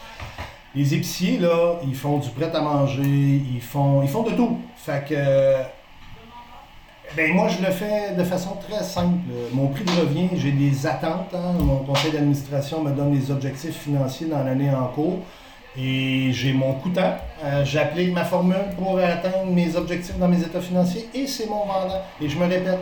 Les 0.73 0.93
épiciers, 0.93 1.37
là, 1.37 1.79
ils 1.85 1.95
font 1.95 2.17
du 2.19 2.29
prêt 2.29 2.49
à 2.53 2.61
manger, 2.61 3.01
ils 3.03 3.61
font, 3.61 4.01
ils 4.03 4.09
font 4.09 4.23
de 4.23 4.31
tout. 4.31 4.57
Fait 4.77 5.03
que. 5.07 5.81
Ben 7.17 7.33
moi, 7.33 7.49
je 7.49 7.65
le 7.65 7.71
fais 7.73 8.15
de 8.17 8.23
façon 8.23 8.51
très 8.55 8.81
simple. 8.81 9.17
Mon 9.51 9.67
prix 9.67 9.83
de 9.83 9.91
revient, 9.91 10.29
j'ai 10.35 10.53
des 10.53 10.87
attentes. 10.87 11.33
Hein. 11.33 11.55
Mon 11.59 11.79
conseil 11.79 12.13
d'administration 12.13 12.81
me 12.81 12.91
donne 12.91 13.11
des 13.11 13.29
objectifs 13.31 13.77
financiers 13.81 14.27
dans 14.27 14.43
l'année 14.45 14.69
en 14.69 14.87
cours. 14.87 15.19
Et 15.77 16.31
j'ai 16.31 16.53
mon 16.53 16.73
coûtant. 16.75 17.15
Euh, 17.43 17.65
J'applique 17.65 18.13
ma 18.13 18.23
formule 18.23 18.55
pour 18.77 18.97
atteindre 18.97 19.45
mes 19.47 19.75
objectifs 19.75 20.17
dans 20.17 20.29
mes 20.29 20.39
états 20.41 20.61
financiers 20.61 21.09
et 21.13 21.27
c'est 21.27 21.47
mon 21.47 21.65
vendant. 21.65 22.01
Et 22.21 22.29
je 22.29 22.37
me 22.37 22.45
répète, 22.45 22.79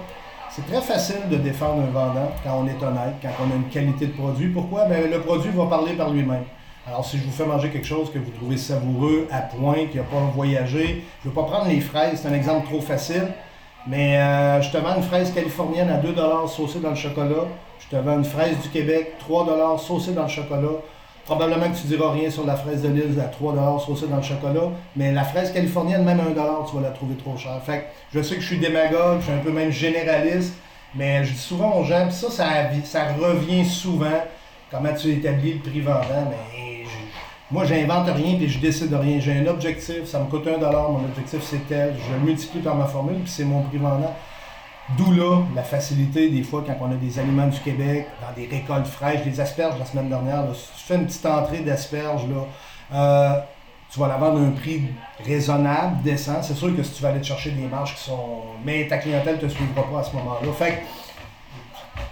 c'est 0.51 0.65
très 0.67 0.81
facile 0.81 1.27
de 1.29 1.37
défendre 1.37 1.81
un 1.81 1.91
vendant 1.91 2.31
quand 2.43 2.63
on 2.63 2.67
est 2.67 2.83
honnête, 2.83 3.15
quand 3.21 3.29
on 3.41 3.51
a 3.51 3.55
une 3.55 3.69
qualité 3.69 4.07
de 4.07 4.13
produit. 4.13 4.49
Pourquoi? 4.49 4.85
Ben, 4.85 5.09
le 5.09 5.21
produit 5.21 5.51
va 5.51 5.65
parler 5.65 5.93
par 5.93 6.11
lui-même. 6.11 6.43
Alors, 6.89 7.05
si 7.05 7.19
je 7.19 7.23
vous 7.23 7.31
fais 7.31 7.45
manger 7.45 7.69
quelque 7.69 7.85
chose 7.85 8.11
que 8.11 8.17
vous 8.17 8.31
trouvez 8.31 8.57
savoureux, 8.57 9.27
à 9.31 9.41
point, 9.41 9.85
qui 9.91 9.97
n'a 9.97 10.03
pas 10.03 10.21
voyagé, 10.33 11.03
je 11.21 11.29
ne 11.29 11.31
vais 11.31 11.39
pas 11.39 11.45
prendre 11.45 11.67
les 11.67 11.81
fraises, 11.81 12.19
c'est 12.19 12.27
un 12.27 12.33
exemple 12.33 12.65
trop 12.65 12.81
facile, 12.81 13.27
mais 13.85 14.17
euh, 14.17 14.59
je 14.59 14.71
te 14.71 14.77
vends 14.77 14.95
une 14.95 15.03
fraise 15.03 15.31
californienne 15.31 15.89
à 15.89 15.97
2 15.97 16.15
saucée 16.47 16.79
dans 16.79 16.89
le 16.89 16.95
chocolat. 16.95 17.45
Je 17.79 17.95
te 17.95 18.01
vends 18.01 18.17
une 18.17 18.25
fraise 18.25 18.57
du 18.63 18.69
Québec, 18.69 19.13
3 19.19 19.77
saucée 19.77 20.13
dans 20.13 20.23
le 20.23 20.29
chocolat. 20.29 20.79
Probablement 21.25 21.69
que 21.69 21.77
tu 21.77 21.83
ne 21.83 21.95
diras 21.95 22.11
rien 22.11 22.31
sur 22.31 22.47
la 22.47 22.55
fraise 22.55 22.81
de 22.81 22.87
l'île 22.87 23.19
à 23.19 23.27
3 23.27 23.79
saucée 23.85 24.07
dans 24.07 24.17
le 24.17 24.23
chocolat, 24.23 24.69
mais 24.95 25.11
la 25.11 25.23
fraise 25.23 25.53
californienne, 25.53 26.03
même 26.03 26.19
à 26.19 26.23
1 26.23 26.25
tu 26.67 26.75
vas 26.75 26.81
la 26.81 26.89
trouver 26.89 27.13
trop 27.17 27.37
chère. 27.37 27.61
Fait 27.63 27.85
je 28.11 28.19
sais 28.23 28.33
que 28.33 28.41
je 28.41 28.47
suis 28.47 28.57
démagogue, 28.57 29.19
je 29.19 29.25
suis 29.25 29.33
un 29.33 29.43
peu 29.43 29.51
même 29.51 29.71
généraliste, 29.71 30.55
mais 30.95 31.23
je 31.23 31.33
dis 31.33 31.37
souvent 31.37 31.77
aux 31.77 31.83
gens, 31.83 32.09
ça, 32.09 32.31
ça, 32.31 32.45
ça 32.83 33.03
revient 33.13 33.63
souvent, 33.63 34.23
comment 34.71 34.93
tu 34.99 35.11
établis 35.11 35.53
le 35.53 35.59
prix 35.59 35.81
vendant, 35.81 36.31
mais 36.31 36.78
moi, 37.51 37.65
j'invente 37.65 38.07
rien 38.09 38.37
et 38.39 38.47
je 38.47 38.59
décide 38.59 38.89
de 38.89 38.95
rien. 38.95 39.19
J'ai 39.19 39.39
un 39.39 39.47
objectif, 39.47 40.05
ça 40.05 40.19
me 40.19 40.25
coûte 40.25 40.47
un 40.47 40.59
dollar, 40.59 40.91
mon 40.91 41.03
objectif 41.05 41.41
c'est 41.43 41.67
tel, 41.67 41.95
je 41.97 42.13
le 42.13 42.19
multiplie 42.19 42.61
par 42.61 42.75
ma 42.75 42.85
formule, 42.85 43.21
puis 43.21 43.31
c'est 43.31 43.45
mon 43.45 43.63
prix 43.63 43.77
vendant. 43.77 44.15
D'où 44.97 45.11
là 45.11 45.43
la 45.55 45.63
facilité, 45.63 46.29
des 46.29 46.43
fois, 46.43 46.63
quand 46.65 46.75
on 46.81 46.91
a 46.91 46.95
des 46.95 47.19
aliments 47.19 47.47
du 47.47 47.59
Québec, 47.59 48.07
dans 48.21 48.33
des 48.39 48.47
récoltes 48.47 48.87
fraîches, 48.87 49.23
des 49.23 49.39
asperges 49.39 49.77
la 49.79 49.85
semaine 49.85 50.09
dernière, 50.09 50.43
si 50.53 50.69
tu 50.77 50.83
fais 50.83 50.95
une 50.95 51.05
petite 51.05 51.25
entrée 51.25 51.59
d'asperges, 51.59 52.27
là, 52.27 52.45
euh, 52.93 53.39
tu 53.91 53.99
vas 53.99 54.07
la 54.07 54.17
vendre 54.17 54.39
à 54.39 54.43
un 54.43 54.51
prix 54.51 54.83
raisonnable, 55.25 56.03
décent. 56.03 56.41
C'est 56.43 56.55
sûr 56.55 56.75
que 56.75 56.83
si 56.83 56.93
tu 56.93 57.01
vas 57.01 57.09
aller 57.09 57.21
te 57.21 57.25
chercher 57.25 57.51
des 57.51 57.65
marges 57.65 57.95
qui 57.95 58.03
sont. 58.03 58.41
Mais 58.63 58.87
ta 58.87 58.99
clientèle 58.99 59.35
ne 59.35 59.41
te 59.41 59.47
suivra 59.47 59.83
pas 59.83 59.99
à 59.99 60.03
ce 60.03 60.15
moment-là. 60.15 60.51
Fait 60.53 60.83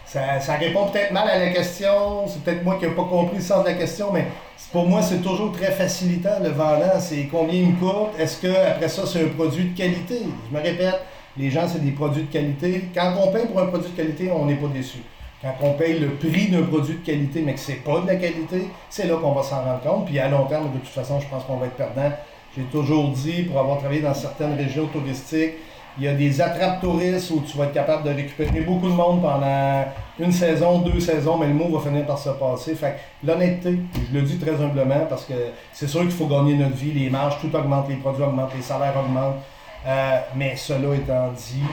ça, 0.07 0.39
ça 0.39 0.53
répond 0.53 0.87
peut-être 0.87 1.11
mal 1.11 1.27
à 1.29 1.37
la 1.37 1.49
question. 1.49 2.27
C'est 2.27 2.41
peut-être 2.41 2.63
moi 2.63 2.77
qui 2.79 2.85
n'ai 2.85 2.91
pas 2.91 3.03
compris 3.03 3.35
le 3.37 3.41
sens 3.41 3.63
de 3.63 3.69
la 3.69 3.75
question, 3.75 4.11
mais 4.13 4.25
pour 4.71 4.87
moi, 4.87 5.01
c'est 5.01 5.21
toujours 5.21 5.51
très 5.51 5.71
facilitant 5.71 6.39
le 6.41 6.49
vendant. 6.49 6.99
C'est 6.99 7.27
combien 7.29 7.59
il 7.59 7.71
me 7.71 7.75
coûte? 7.75 8.17
Est-ce 8.17 8.41
que 8.41 8.47
après 8.47 8.87
ça, 8.87 9.03
c'est 9.05 9.23
un 9.25 9.29
produit 9.29 9.65
de 9.65 9.77
qualité? 9.77 10.21
Je 10.49 10.57
me 10.57 10.63
répète, 10.63 11.01
les 11.37 11.51
gens, 11.51 11.67
c'est 11.67 11.83
des 11.83 11.91
produits 11.91 12.23
de 12.23 12.31
qualité. 12.31 12.85
Quand 12.95 13.13
on 13.21 13.31
paye 13.31 13.45
pour 13.47 13.59
un 13.59 13.67
produit 13.67 13.91
de 13.91 13.97
qualité, 13.97 14.31
on 14.31 14.45
n'est 14.45 14.55
pas 14.55 14.67
déçu. 14.67 14.99
Quand 15.41 15.53
on 15.61 15.73
paye 15.73 15.99
le 15.99 16.11
prix 16.11 16.47
d'un 16.47 16.63
produit 16.63 16.95
de 16.95 17.05
qualité, 17.05 17.43
mais 17.45 17.53
que 17.53 17.59
c'est 17.59 17.83
pas 17.83 17.99
de 17.99 18.07
la 18.07 18.15
qualité, 18.15 18.69
c'est 18.89 19.07
là 19.07 19.17
qu'on 19.17 19.33
va 19.33 19.43
s'en 19.43 19.63
rendre 19.63 19.81
compte. 19.81 20.05
Puis 20.05 20.17
à 20.19 20.29
long 20.29 20.45
terme, 20.45 20.71
de 20.71 20.79
toute 20.79 20.87
façon, 20.87 21.19
je 21.19 21.27
pense 21.27 21.43
qu'on 21.43 21.57
va 21.57 21.67
être 21.67 21.75
perdant. 21.75 22.11
J'ai 22.55 22.63
toujours 22.63 23.09
dit, 23.09 23.43
pour 23.43 23.59
avoir 23.59 23.77
travaillé 23.77 24.01
dans 24.01 24.15
certaines 24.15 24.55
régions 24.55 24.87
touristiques, 24.87 25.53
il 25.97 26.05
y 26.05 26.07
a 26.07 26.13
des 26.13 26.41
attrapes 26.41 26.81
touristes 26.81 27.31
où 27.31 27.41
tu 27.41 27.57
vas 27.57 27.65
être 27.65 27.73
capable 27.73 28.03
de 28.03 28.09
récupérer 28.13 28.61
beaucoup 28.61 28.87
de 28.87 28.93
monde 28.93 29.21
pendant 29.21 29.85
une 30.19 30.31
saison, 30.31 30.79
deux 30.79 30.99
saisons, 30.99 31.37
mais 31.37 31.47
le 31.47 31.53
mot 31.53 31.69
va 31.69 31.79
finir 31.79 32.05
par 32.05 32.17
se 32.17 32.29
passer. 32.29 32.75
Fait 32.75 32.97
l'honnêteté, 33.23 33.79
je 34.09 34.17
le 34.17 34.21
dis 34.23 34.37
très 34.37 34.61
humblement 34.61 35.05
parce 35.09 35.25
que 35.25 35.33
c'est 35.73 35.87
sûr 35.87 36.01
qu'il 36.01 36.11
faut 36.11 36.27
gagner 36.27 36.55
notre 36.55 36.75
vie, 36.75 36.91
les 36.91 37.09
marges, 37.09 37.39
tout 37.41 37.55
augmente, 37.55 37.89
les 37.89 37.95
produits 37.95 38.23
augmentent, 38.23 38.53
les 38.55 38.61
salaires 38.61 38.95
augmentent. 38.97 39.41
Euh, 39.85 40.19
mais 40.35 40.55
cela 40.55 40.95
étant 40.95 41.31
dit, 41.31 41.63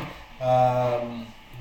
euh, 0.43 0.99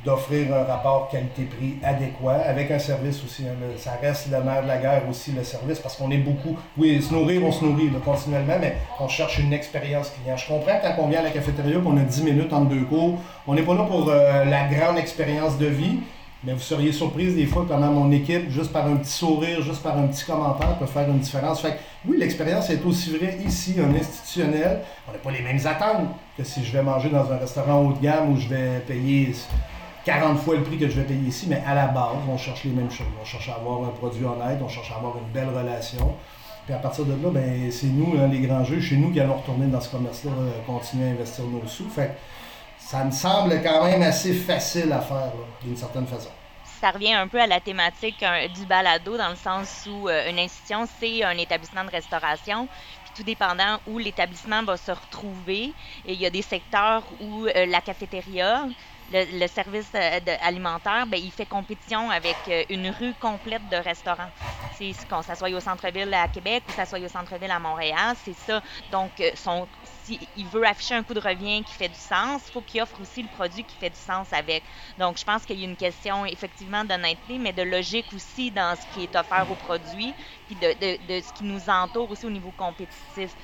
d'offrir 0.05 0.53
un 0.53 0.63
rapport 0.63 1.07
qualité-prix 1.09 1.75
adéquat 1.83 2.41
avec 2.45 2.71
un 2.71 2.79
service 2.79 3.23
aussi. 3.23 3.43
Hein. 3.43 3.55
ça 3.77 3.97
reste 4.01 4.27
le 4.31 4.43
nerf 4.43 4.63
de 4.63 4.67
la 4.67 4.77
guerre 4.77 5.03
aussi, 5.09 5.31
le 5.31 5.43
service, 5.43 5.79
parce 5.79 5.95
qu'on 5.95 6.11
est 6.11 6.17
beaucoup. 6.17 6.57
Oui, 6.77 7.01
se 7.01 7.13
nourrir, 7.13 7.43
on 7.43 7.51
se 7.51 7.63
nourrit 7.63 7.89
continuellement, 8.03 8.57
mais 8.59 8.75
on 8.99 9.07
cherche 9.07 9.39
une 9.39 9.53
expérience 9.53 10.11
client. 10.11 10.35
Je 10.35 10.47
comprends 10.47 10.79
quand 10.81 10.95
on 10.99 11.07
vient 11.07 11.19
à 11.19 11.23
la 11.23 11.31
cafétéria 11.31 11.79
qu'on 11.79 11.97
a 11.97 12.01
10 12.01 12.23
minutes 12.23 12.51
entre 12.51 12.69
deux 12.69 12.83
cours. 12.83 13.19
On 13.47 13.53
n'est 13.53 13.63
pas 13.63 13.75
là 13.75 13.83
pour 13.83 14.09
euh, 14.09 14.45
la 14.45 14.67
grande 14.67 14.97
expérience 14.97 15.57
de 15.57 15.67
vie, 15.67 15.99
mais 16.43 16.53
vous 16.53 16.59
seriez 16.59 16.91
surprise 16.91 17.35
des 17.35 17.45
fois 17.45 17.65
comment 17.65 17.91
mon 17.91 18.11
équipe, 18.11 18.49
juste 18.49 18.73
par 18.73 18.85
un 18.85 18.97
petit 18.97 19.11
sourire, 19.11 19.61
juste 19.61 19.81
par 19.81 19.97
un 19.97 20.07
petit 20.07 20.25
commentaire, 20.25 20.77
peut 20.77 20.85
faire 20.85 21.07
une 21.07 21.19
différence. 21.19 21.61
Fait 21.61 21.77
oui, 22.05 22.17
l'expérience 22.19 22.69
est 22.69 22.83
aussi 22.85 23.15
vraie 23.15 23.37
ici, 23.45 23.75
un 23.79 23.95
institutionnel. 23.95 24.81
On 25.07 25.13
n'a 25.13 25.19
pas 25.19 25.31
les 25.31 25.41
mêmes 25.41 25.65
attentes 25.65 26.09
que 26.37 26.43
si 26.43 26.65
je 26.65 26.73
vais 26.73 26.83
manger 26.83 27.07
dans 27.07 27.31
un 27.31 27.37
restaurant 27.37 27.81
haut 27.85 27.93
de 27.93 27.99
gamme 27.99 28.33
où 28.33 28.37
je 28.37 28.49
vais 28.49 28.79
payer 28.85 29.31
40 30.05 30.39
fois 30.39 30.55
le 30.55 30.63
prix 30.63 30.77
que 30.77 30.89
je 30.89 30.99
vais 30.99 31.05
payer 31.05 31.27
ici, 31.27 31.45
mais 31.47 31.61
à 31.65 31.73
la 31.73 31.87
base, 31.87 32.17
on 32.29 32.37
cherche 32.37 32.63
les 32.63 32.71
mêmes 32.71 32.91
choses. 32.91 33.07
On 33.21 33.25
cherche 33.25 33.49
à 33.49 33.55
avoir 33.55 33.83
un 33.83 33.91
produit 33.91 34.25
honnête, 34.25 34.59
on 34.61 34.67
cherche 34.67 34.91
à 34.91 34.95
avoir 34.95 35.17
une 35.17 35.31
belle 35.31 35.49
relation. 35.49 36.15
Puis 36.65 36.73
à 36.73 36.77
partir 36.77 37.05
de 37.05 37.11
là, 37.11 37.29
ben, 37.29 37.71
c'est 37.71 37.87
nous, 37.87 38.17
hein, 38.17 38.27
les 38.27 38.39
grands 38.39 38.63
jeux, 38.63 38.79
chez 38.79 38.95
nous, 38.95 39.11
qui 39.11 39.19
allons 39.19 39.37
retourner 39.37 39.67
dans 39.67 39.81
ce 39.81 39.89
commerce-là, 39.89 40.31
euh, 40.31 40.51
continuer 40.65 41.09
à 41.09 41.11
investir 41.11 41.45
nos 41.45 41.65
sous. 41.67 41.89
Fait 41.89 42.17
ça 42.77 43.03
me 43.03 43.11
semble 43.11 43.61
quand 43.63 43.85
même 43.85 44.01
assez 44.01 44.33
facile 44.33 44.91
à 44.91 44.99
faire, 44.99 45.31
d'une 45.63 45.77
certaine 45.77 46.05
façon 46.05 46.29
ça 46.83 46.91
revient 46.91 47.13
un 47.13 47.29
peu 47.29 47.39
à 47.39 47.47
la 47.47 47.61
thématique 47.61 48.25
du 48.53 48.65
balado, 48.65 49.17
dans 49.17 49.29
le 49.29 49.37
sens 49.37 49.87
où 49.89 50.09
euh, 50.09 50.29
une 50.29 50.37
institution, 50.37 50.85
c'est 50.99 51.23
un 51.23 51.37
établissement 51.37 51.85
de 51.85 51.89
restauration. 51.89 52.67
Puis 53.05 53.13
tout 53.15 53.23
dépendant 53.23 53.79
où 53.87 53.99
l'établissement 53.99 54.63
va 54.63 54.75
se 54.75 54.91
retrouver, 54.91 55.71
et 56.05 56.11
il 56.11 56.19
y 56.19 56.25
a 56.25 56.29
des 56.29 56.41
secteurs 56.41 57.03
où 57.21 57.45
euh, 57.45 57.65
la 57.67 57.79
cafétéria, 57.79 58.65
le, 59.13 59.47
service 59.47 59.91
euh, 59.95 60.19
alimentaire, 60.41 61.05
ben, 61.07 61.19
il 61.21 61.31
fait 61.31 61.45
compétition 61.45 62.09
avec 62.09 62.47
euh, 62.47 62.63
une 62.69 62.89
rue 62.89 63.13
complète 63.13 63.67
de 63.69 63.75
restaurants. 63.77 64.31
C'est 64.71 64.91
qu'on 65.07 65.21
s'assoie 65.21 65.49
au 65.51 65.59
centre-ville 65.59 66.11
à 66.13 66.27
Québec 66.27 66.63
ou 66.67 66.71
s'assoie 66.71 66.99
au 66.99 67.07
centre-ville 67.07 67.51
à 67.51 67.59
Montréal, 67.59 68.15
c'est 68.23 68.33
ça. 68.33 68.61
Donc, 68.89 69.19
euh, 69.19 69.31
s'il 69.83 70.47
veut 70.47 70.65
afficher 70.65 70.95
un 70.95 71.03
coût 71.03 71.13
de 71.13 71.19
revient 71.19 71.63
qui 71.63 71.75
fait 71.75 71.89
du 71.89 71.99
sens, 71.99 72.43
il 72.47 72.51
faut 72.51 72.61
qu'il 72.63 72.81
offre 72.81 72.99
aussi 72.99 73.21
le 73.21 73.29
produit 73.29 73.63
qui 73.65 73.77
fait 73.77 73.91
du 73.91 73.99
sens 73.99 74.33
avec. 74.33 74.65
Donc, 74.97 75.19
je 75.19 75.23
pense 75.23 75.45
qu'il 75.45 75.59
y 75.59 75.63
a 75.63 75.65
une 75.67 75.77
question 75.77 76.25
effectivement 76.25 76.83
d'honnêteté, 76.83 77.37
mais 77.37 77.53
de 77.53 77.61
logique 77.61 78.13
aussi 78.13 78.51
dans 78.51 78.75
ce 78.75 78.87
qui 78.87 79.03
est 79.03 79.15
offert 79.15 79.45
au 79.49 79.55
produit, 79.55 80.15
puis 80.47 80.55
de 80.55 80.73
ce 81.21 81.31
qui 81.33 81.43
nous 81.43 81.69
entoure 81.69 82.09
aussi 82.09 82.25
au 82.25 82.31
niveau 82.31 82.51
compétitif. 82.51 83.35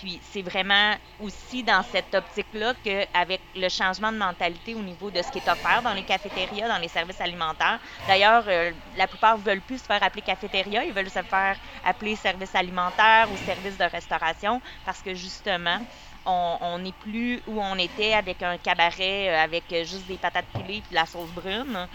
Puis 0.00 0.18
c'est 0.22 0.40
vraiment 0.42 0.96
aussi 1.18 1.62
dans 1.62 1.82
cette 1.82 2.14
optique-là 2.14 2.74
qu'avec 2.82 3.42
le 3.54 3.68
changement 3.68 4.10
de 4.12 4.16
mentalité 4.16 4.74
au 4.74 4.82
niveau 4.82 5.10
de 5.10 5.20
ce 5.20 5.30
qui 5.30 5.38
est 5.38 5.48
offert 5.48 5.82
dans 5.82 5.92
les 5.92 6.04
cafétérias, 6.04 6.68
dans 6.68 6.78
les 6.78 6.88
services 6.88 7.20
alimentaires, 7.20 7.78
d'ailleurs, 8.06 8.44
euh, 8.48 8.72
la 8.94 9.06
plupart 9.08 9.36
ne 9.38 9.42
veulent 9.44 9.62
plus 9.62 9.78
se 9.82 9.84
faire 9.84 10.02
appeler 10.02 10.22
cafétéria, 10.22 10.84
ils 10.84 10.94
veulent 10.94 11.10
se 11.10 11.22
faire 11.22 11.58
appeler 11.82 12.16
service 12.16 12.54
alimentaire 12.54 13.30
ou 13.30 13.36
service 13.36 13.76
de 13.76 13.84
restauration 13.84 14.62
parce 14.84 15.02
que 15.02 15.12
justement, 15.14 15.80
on 16.24 16.78
n'est 16.78 16.92
plus 16.92 17.42
où 17.46 17.60
on 17.60 17.76
était 17.76 18.12
avec 18.14 18.42
un 18.42 18.58
cabaret 18.58 19.28
euh, 19.30 19.42
avec 19.42 19.64
juste 19.84 20.06
des 20.06 20.18
patates 20.18 20.48
pilées 20.52 20.76
et 20.78 20.82
de 20.82 20.94
la 20.94 21.06
sauce 21.06 21.32
brune. 21.32 21.88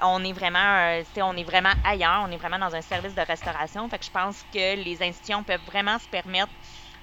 On 0.00 0.24
est 0.24 0.32
vraiment 0.32 0.58
euh, 0.98 1.02
on 1.22 1.36
est 1.36 1.44
vraiment 1.44 1.72
ailleurs, 1.84 2.22
on 2.26 2.30
est 2.30 2.36
vraiment 2.36 2.58
dans 2.58 2.74
un 2.74 2.82
service 2.82 3.14
de 3.14 3.22
restauration. 3.22 3.88
Fait 3.88 3.98
que 3.98 4.04
je 4.04 4.10
pense 4.10 4.44
que 4.52 4.76
les 4.76 5.02
institutions 5.02 5.44
peuvent 5.44 5.64
vraiment 5.64 5.98
se 5.98 6.08
permettre 6.08 6.52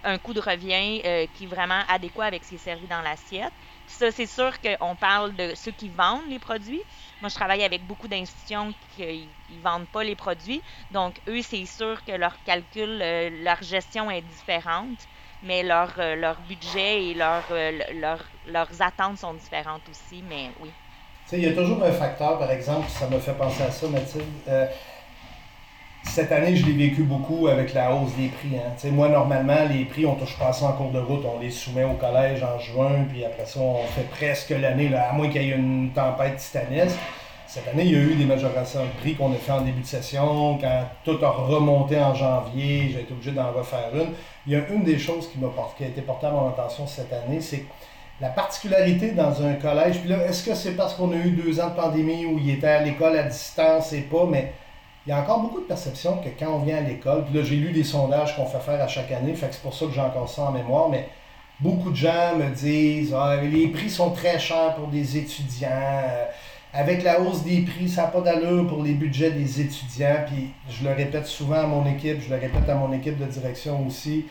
un 0.06 0.18
coût 0.18 0.34
de 0.34 0.40
revient 0.40 1.02
euh, 1.04 1.26
qui 1.34 1.44
est 1.44 1.48
vraiment 1.48 1.82
adéquat 1.90 2.26
avec 2.26 2.44
ce 2.44 2.50
qui 2.50 2.56
est 2.56 2.60
servi 2.60 2.88
dans 2.88 3.02
l'assiette. 3.02 3.52
Ça, 3.88 4.12
c'est 4.12 4.26
sûr 4.26 4.52
qu'on 4.62 4.96
parle 4.96 5.36
de 5.36 5.54
ceux 5.56 5.72
qui 5.72 5.90
vendent 5.90 6.30
les 6.30 6.40
produits. 6.40 6.82
Moi, 7.22 7.30
je 7.30 7.36
travaille 7.36 7.64
avec 7.64 7.86
beaucoup 7.86 8.08
d'institutions 8.08 8.74
qui 8.96 9.28
ne 9.50 9.62
vendent 9.62 9.88
pas 9.88 10.04
les 10.04 10.16
produits. 10.16 10.62
Donc, 10.92 11.16
eux, 11.28 11.42
c'est 11.42 11.66
sûr 11.66 12.04
que 12.06 12.12
leur 12.12 12.36
calcul, 12.46 13.00
euh, 13.02 13.30
leur 13.44 13.62
gestion 13.62 14.10
est 14.10 14.22
différente, 14.22 15.00
mais 15.44 15.62
leur, 15.64 15.94
euh, 15.98 16.16
leur 16.16 16.38
budget 16.42 17.04
et 17.06 17.14
leur, 17.14 17.44
leurs 18.48 18.82
attentes 18.82 19.18
sont 19.20 19.34
différentes 19.34 19.84
aussi. 19.90 20.24
Mais 20.28 20.50
oui. 20.62 20.72
il 21.32 21.44
y 21.44 21.48
a 21.48 21.54
toujours 21.54 21.84
un 21.84 21.92
facteur, 21.92 22.40
par 22.40 22.50
exemple, 22.52 22.90
ça 22.90 23.08
me 23.08 23.20
fait 23.20 23.34
penser 23.34 23.64
à 23.64 23.72
ça, 23.72 23.88
Mathilde 23.88 24.24
cette 26.08 26.32
année, 26.32 26.56
je 26.56 26.66
l'ai 26.66 26.74
vécu 26.74 27.04
beaucoup 27.04 27.48
avec 27.48 27.74
la 27.74 27.94
hausse 27.94 28.14
des 28.16 28.28
prix. 28.28 28.58
Hein. 28.58 28.90
Moi, 28.92 29.10
normalement, 29.10 29.65
les 29.70 29.86
prix, 29.86 30.06
on 30.06 30.15
touche 30.15 30.38
pas 30.38 30.54
ça 30.54 30.68
en 30.68 30.74
cours 30.74 30.91
de 30.91 31.00
route. 31.00 31.24
On 31.26 31.39
les 31.39 31.52
soumet 31.52 31.84
au 31.84 31.94
collège 31.94 32.44
en 32.44 32.60
juin, 32.60 33.06
puis 33.10 33.26
après 33.26 33.46
ça, 33.46 33.60
on 33.60 33.84
fait 33.84 34.10
presque 34.10 34.52
l'année, 34.52 34.94
à 34.96 35.12
moins 35.13 35.30
qu'il 35.30 35.44
y 35.44 35.52
ait 35.52 35.56
une 35.56 35.91
tempête 35.91 36.38
titanesque. 36.38 36.98
Cette 37.48 37.68
année, 37.68 37.84
il 37.84 37.91
y 37.91 37.96
a 37.96 38.00
eu 38.00 38.15
des 38.15 38.26
majorations 38.26 38.84
de 38.84 39.00
prix 39.02 39.15
qu'on 39.15 39.32
a 39.32 39.36
fait 39.36 39.52
en 39.52 39.62
début 39.62 39.82
de 39.82 39.86
session. 39.86 40.58
Quand 40.58 40.86
tout 41.04 41.24
a 41.24 41.30
remonté 41.30 42.00
en 42.00 42.13
janvier, 42.13 42.89
j'ai 42.91 43.02
été 43.02 43.13
obligé 43.13 43.32
d'en 43.32 43.52
refaire 43.52 43.89
une. 43.94 44.10
Il 44.48 44.54
y 44.54 44.56
a 44.56 44.68
une 44.70 44.84
des 44.84 44.98
choses 44.98 45.30
qui, 45.30 45.39
m'a 45.39 45.48
qui 45.78 45.84
a 45.84 45.88
été 45.88 46.02
portée 46.02 46.28
à 46.28 46.32
mon 46.32 46.50
attention 46.50 46.88
cette 46.88 47.13
année, 47.13 47.41
c'est 47.41 47.65
la 48.20 48.30
particularité 48.30 49.12
dans 49.12 49.44
un 49.46 49.54
collège. 49.54 50.00
Puis 50.00 50.10
là, 50.10 50.26
est-ce 50.28 50.44
que 50.44 50.56
c'est 50.56 50.72
parce 50.72 50.94
qu'on 50.96 51.12
a 51.12 51.15
eu 51.15 51.32
deux 51.32 51.60
ans 51.60 51.70
de 51.70 51.76
pandémie 51.76 52.26
où 52.26 52.39
il 52.39 52.50
était 52.50 52.68
à 52.68 52.82
l'école 52.82 53.18
à 53.18 53.24
distance 53.24 53.94
et 53.94 54.02
pas, 54.02 54.26
mais 54.30 54.54
il 55.06 55.10
y 55.10 55.13
a 55.13 55.20
encore 55.20 55.41
beaucoup 55.41 55.60
de 55.60 55.65
perceptions 55.65 56.18
que 56.18 56.30
quand 56.39 56.52
on 56.52 56.60
vient 56.60 56.78
à 56.78 56.82
l'école, 56.82 57.26
puis 57.26 57.38
là 57.38 57.44
j'ai 57.44 57.56
lu 57.56 57.72
des 57.72 57.84
sondages 57.84 58.36
qu'on 58.36 58.46
fait 58.46 58.60
faire 58.60 58.82
à 58.82 58.88
chaque 58.88 59.12
année, 59.12 59.36
fait 59.36 59.48
que 59.48 59.54
c'est 59.54 59.62
pour 59.62 59.74
ça 59.74 59.86
que 59.86 59.91
j'ai 59.91 60.02
encore 60.02 60.30
ça 60.30 60.44
en 60.44 60.52
mémoire, 60.52 60.89
mais 60.89 61.08
beaucoup 61.60 61.91
de 61.91 61.96
gens 61.96 62.36
me 62.38 62.50
disent 62.50 63.13
ah, 63.18 63.36
les 63.41 63.68
prix 63.68 63.89
sont 63.89 64.12
très 64.12 64.39
chers 64.39 64.76
pour 64.76 64.88
des 64.88 65.18
étudiants. 65.18 65.70
Euh, 65.72 66.26
avec 66.78 67.04
la 67.04 67.22
hausse 67.22 67.44
des 67.44 67.62
prix, 67.62 67.88
ça 67.88 68.02
n'a 68.02 68.08
pas 68.10 68.20
d'allure 68.20 68.68
pour 68.68 68.84
les 68.84 68.94
budgets 68.94 69.32
des 69.32 69.62
étudiants. 69.62 70.26
Puis 70.28 70.52
je 70.70 70.84
le 70.84 70.94
répète 70.94 71.26
souvent 71.26 71.63
à 71.63 71.68
mon 71.68 71.86
équipe, 71.86 72.22
je 72.22 72.30
le 72.30 72.36
répète 72.36 72.68
à 72.68 72.76
mon 72.76 72.91
équipe 72.91 73.18
de 73.18 73.26
direction 73.26 73.88
aussi. 73.88 74.26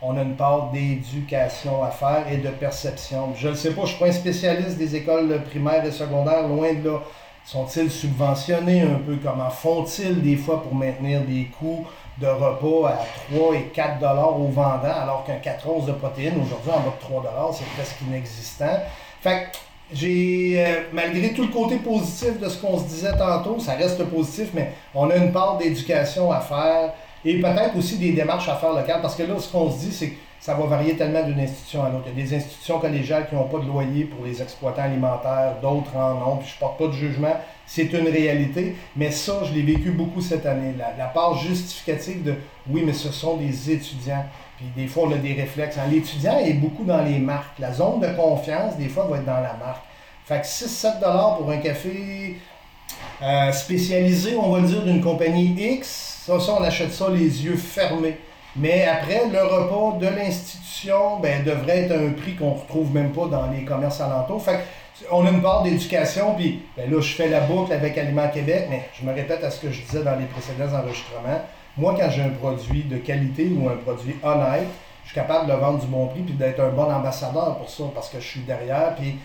On 0.00 0.16
a 0.16 0.22
une 0.22 0.34
part 0.34 0.70
d'éducation 0.70 1.84
à 1.84 1.90
faire 1.90 2.24
et 2.32 2.38
de 2.38 2.48
perception. 2.48 3.34
Je 3.36 3.48
ne 3.48 3.54
sais 3.54 3.74
pas, 3.74 3.82
je 3.82 3.82
ne 3.82 3.86
suis 3.88 3.98
pas 3.98 4.06
un 4.06 4.12
spécialiste 4.12 4.78
des 4.78 4.96
écoles 4.96 5.42
primaires 5.44 5.84
et 5.84 5.90
secondaires, 5.90 6.48
loin 6.48 6.72
de 6.72 6.88
là. 6.88 7.00
Sont-ils 7.44 7.90
subventionnés 7.90 8.82
un 8.82 9.00
peu? 9.04 9.16
Comment 9.22 9.50
font-ils 9.50 10.22
des 10.22 10.36
fois 10.36 10.62
pour 10.62 10.74
maintenir 10.74 11.22
des 11.22 11.50
coûts 11.58 11.86
de 12.20 12.26
repas 12.26 12.90
à 12.90 12.98
3 13.34 13.54
et 13.56 13.62
4 13.74 13.98
dollars 13.98 14.38
au 14.38 14.48
vendant, 14.48 14.94
alors 15.02 15.24
qu'un 15.24 15.36
4 15.36 15.68
onces 15.68 15.86
de 15.86 15.92
protéines, 15.92 16.34
aujourd'hui, 16.34 16.70
en 16.70 16.80
bas 16.80 16.94
de 16.96 17.00
3 17.00 17.22
dollars, 17.22 17.50
c'est 17.52 17.66
presque 17.76 17.96
inexistant? 18.06 18.80
Fait 19.20 19.48
j'ai, 19.92 20.54
euh, 20.56 20.82
malgré 20.92 21.32
tout 21.32 21.42
le 21.42 21.48
côté 21.48 21.76
positif 21.76 22.38
de 22.38 22.48
ce 22.48 22.58
qu'on 22.58 22.78
se 22.78 22.84
disait 22.84 23.16
tantôt, 23.16 23.58
ça 23.58 23.72
reste 23.72 24.04
positif, 24.04 24.50
mais 24.54 24.72
on 24.94 25.10
a 25.10 25.16
une 25.16 25.32
part 25.32 25.58
d'éducation 25.58 26.30
à 26.30 26.40
faire 26.40 26.92
et 27.24 27.40
peut-être 27.40 27.76
aussi 27.76 27.98
des 27.98 28.12
démarches 28.12 28.48
à 28.48 28.54
faire 28.54 28.72
locales, 28.72 29.02
parce 29.02 29.16
que 29.16 29.24
là, 29.24 29.34
ce 29.38 29.50
qu'on 29.50 29.70
se 29.70 29.78
dit, 29.78 29.92
c'est 29.92 30.10
que 30.10 30.16
ça 30.40 30.54
va 30.54 30.64
varier 30.64 30.96
tellement 30.96 31.22
d'une 31.22 31.38
institution 31.38 31.84
à 31.84 31.90
l'autre. 31.90 32.04
Il 32.06 32.18
y 32.18 32.22
a 32.22 32.26
des 32.26 32.34
institutions 32.34 32.78
collégiales 32.78 33.28
qui 33.28 33.34
n'ont 33.34 33.44
pas 33.44 33.58
de 33.58 33.66
loyer 33.66 34.04
pour 34.04 34.24
les 34.24 34.40
exploitants 34.40 34.82
alimentaires, 34.82 35.56
d'autres 35.60 35.94
en 35.94 36.32
ont, 36.32 36.36
puis 36.38 36.48
je 36.48 36.54
ne 36.54 36.60
porte 36.60 36.78
pas 36.78 36.86
de 36.86 36.92
jugement, 36.92 37.36
c'est 37.66 37.92
une 37.92 38.08
réalité. 38.08 38.74
Mais 38.96 39.10
ça, 39.10 39.42
je 39.44 39.52
l'ai 39.52 39.60
vécu 39.60 39.90
beaucoup 39.90 40.22
cette 40.22 40.46
année. 40.46 40.74
La, 40.78 41.06
part 41.06 41.36
justificative 41.36 42.22
de 42.22 42.34
oui, 42.70 42.82
mais 42.86 42.94
ce 42.94 43.12
sont 43.12 43.36
des 43.36 43.70
étudiants. 43.70 44.24
Puis 44.56 44.66
des 44.74 44.88
fois, 44.88 45.04
on 45.08 45.12
a 45.12 45.18
des 45.18 45.34
réflexes. 45.34 45.76
Hein, 45.76 45.88
l'étudiant 45.90 46.38
est 46.38 46.54
beaucoup 46.54 46.84
dans 46.84 47.02
les 47.02 47.18
marques. 47.18 47.58
La 47.58 47.74
zone 47.74 48.00
de 48.00 48.08
confiance, 48.08 48.78
des 48.78 48.88
fois, 48.88 49.04
va 49.10 49.18
être 49.18 49.26
dans 49.26 49.40
la 49.40 49.54
marque. 49.54 49.84
Fait 50.24 50.40
que 50.40 50.46
6-7 50.46 51.00
pour 51.36 51.50
un 51.50 51.58
café 51.58 52.36
euh, 53.22 53.52
spécialisé, 53.52 54.36
on 54.36 54.52
va 54.52 54.60
dire, 54.62 54.82
d'une 54.84 55.02
compagnie 55.02 55.54
X, 55.58 56.22
ça, 56.26 56.40
ça, 56.40 56.54
on 56.58 56.62
achète 56.62 56.94
ça 56.94 57.10
les 57.10 57.44
yeux 57.44 57.56
fermés. 57.56 58.16
Mais 58.56 58.84
après, 58.84 59.28
le 59.28 59.42
repas 59.42 59.98
de 59.98 60.06
l'institution 60.08 61.18
ben, 61.20 61.44
devrait 61.44 61.84
être 61.84 61.92
un 61.92 62.12
prix 62.12 62.34
qu'on 62.34 62.54
ne 62.54 62.60
retrouve 62.60 62.92
même 62.92 63.12
pas 63.12 63.26
dans 63.26 63.50
les 63.50 63.64
commerces 63.64 64.00
alentours. 64.00 64.42
Fait 64.42 64.60
on 65.10 65.24
a 65.24 65.30
une 65.30 65.40
part 65.40 65.62
d'éducation, 65.62 66.34
puis 66.34 66.62
ben 66.76 66.90
là, 66.90 67.00
je 67.00 67.14
fais 67.14 67.28
la 67.28 67.40
boucle 67.40 67.72
avec 67.72 67.96
Aliments 67.96 68.28
Québec, 68.28 68.66
mais 68.68 68.88
je 68.92 69.06
me 69.06 69.14
répète 69.14 69.42
à 69.42 69.50
ce 69.50 69.60
que 69.60 69.70
je 69.70 69.80
disais 69.80 70.02
dans 70.02 70.16
les 70.16 70.26
précédents 70.26 70.76
enregistrements. 70.76 71.40
Moi, 71.76 71.96
quand 71.98 72.10
j'ai 72.10 72.22
un 72.22 72.30
produit 72.30 72.82
de 72.82 72.98
qualité 72.98 73.50
ou 73.56 73.68
un 73.68 73.76
produit 73.76 74.16
honnête, 74.22 74.66
je 75.04 75.10
suis 75.10 75.14
capable 75.14 75.46
de 75.46 75.52
le 75.52 75.58
vendre 75.58 75.78
du 75.78 75.86
bon 75.86 76.06
prix 76.08 76.20
puis 76.20 76.34
d'être 76.34 76.60
un 76.60 76.70
bon 76.70 76.92
ambassadeur 76.92 77.56
pour 77.56 77.70
ça 77.70 77.84
parce 77.94 78.10
que 78.10 78.20
je 78.20 78.26
suis 78.26 78.40
derrière. 78.40 78.94
Puis 78.96 79.16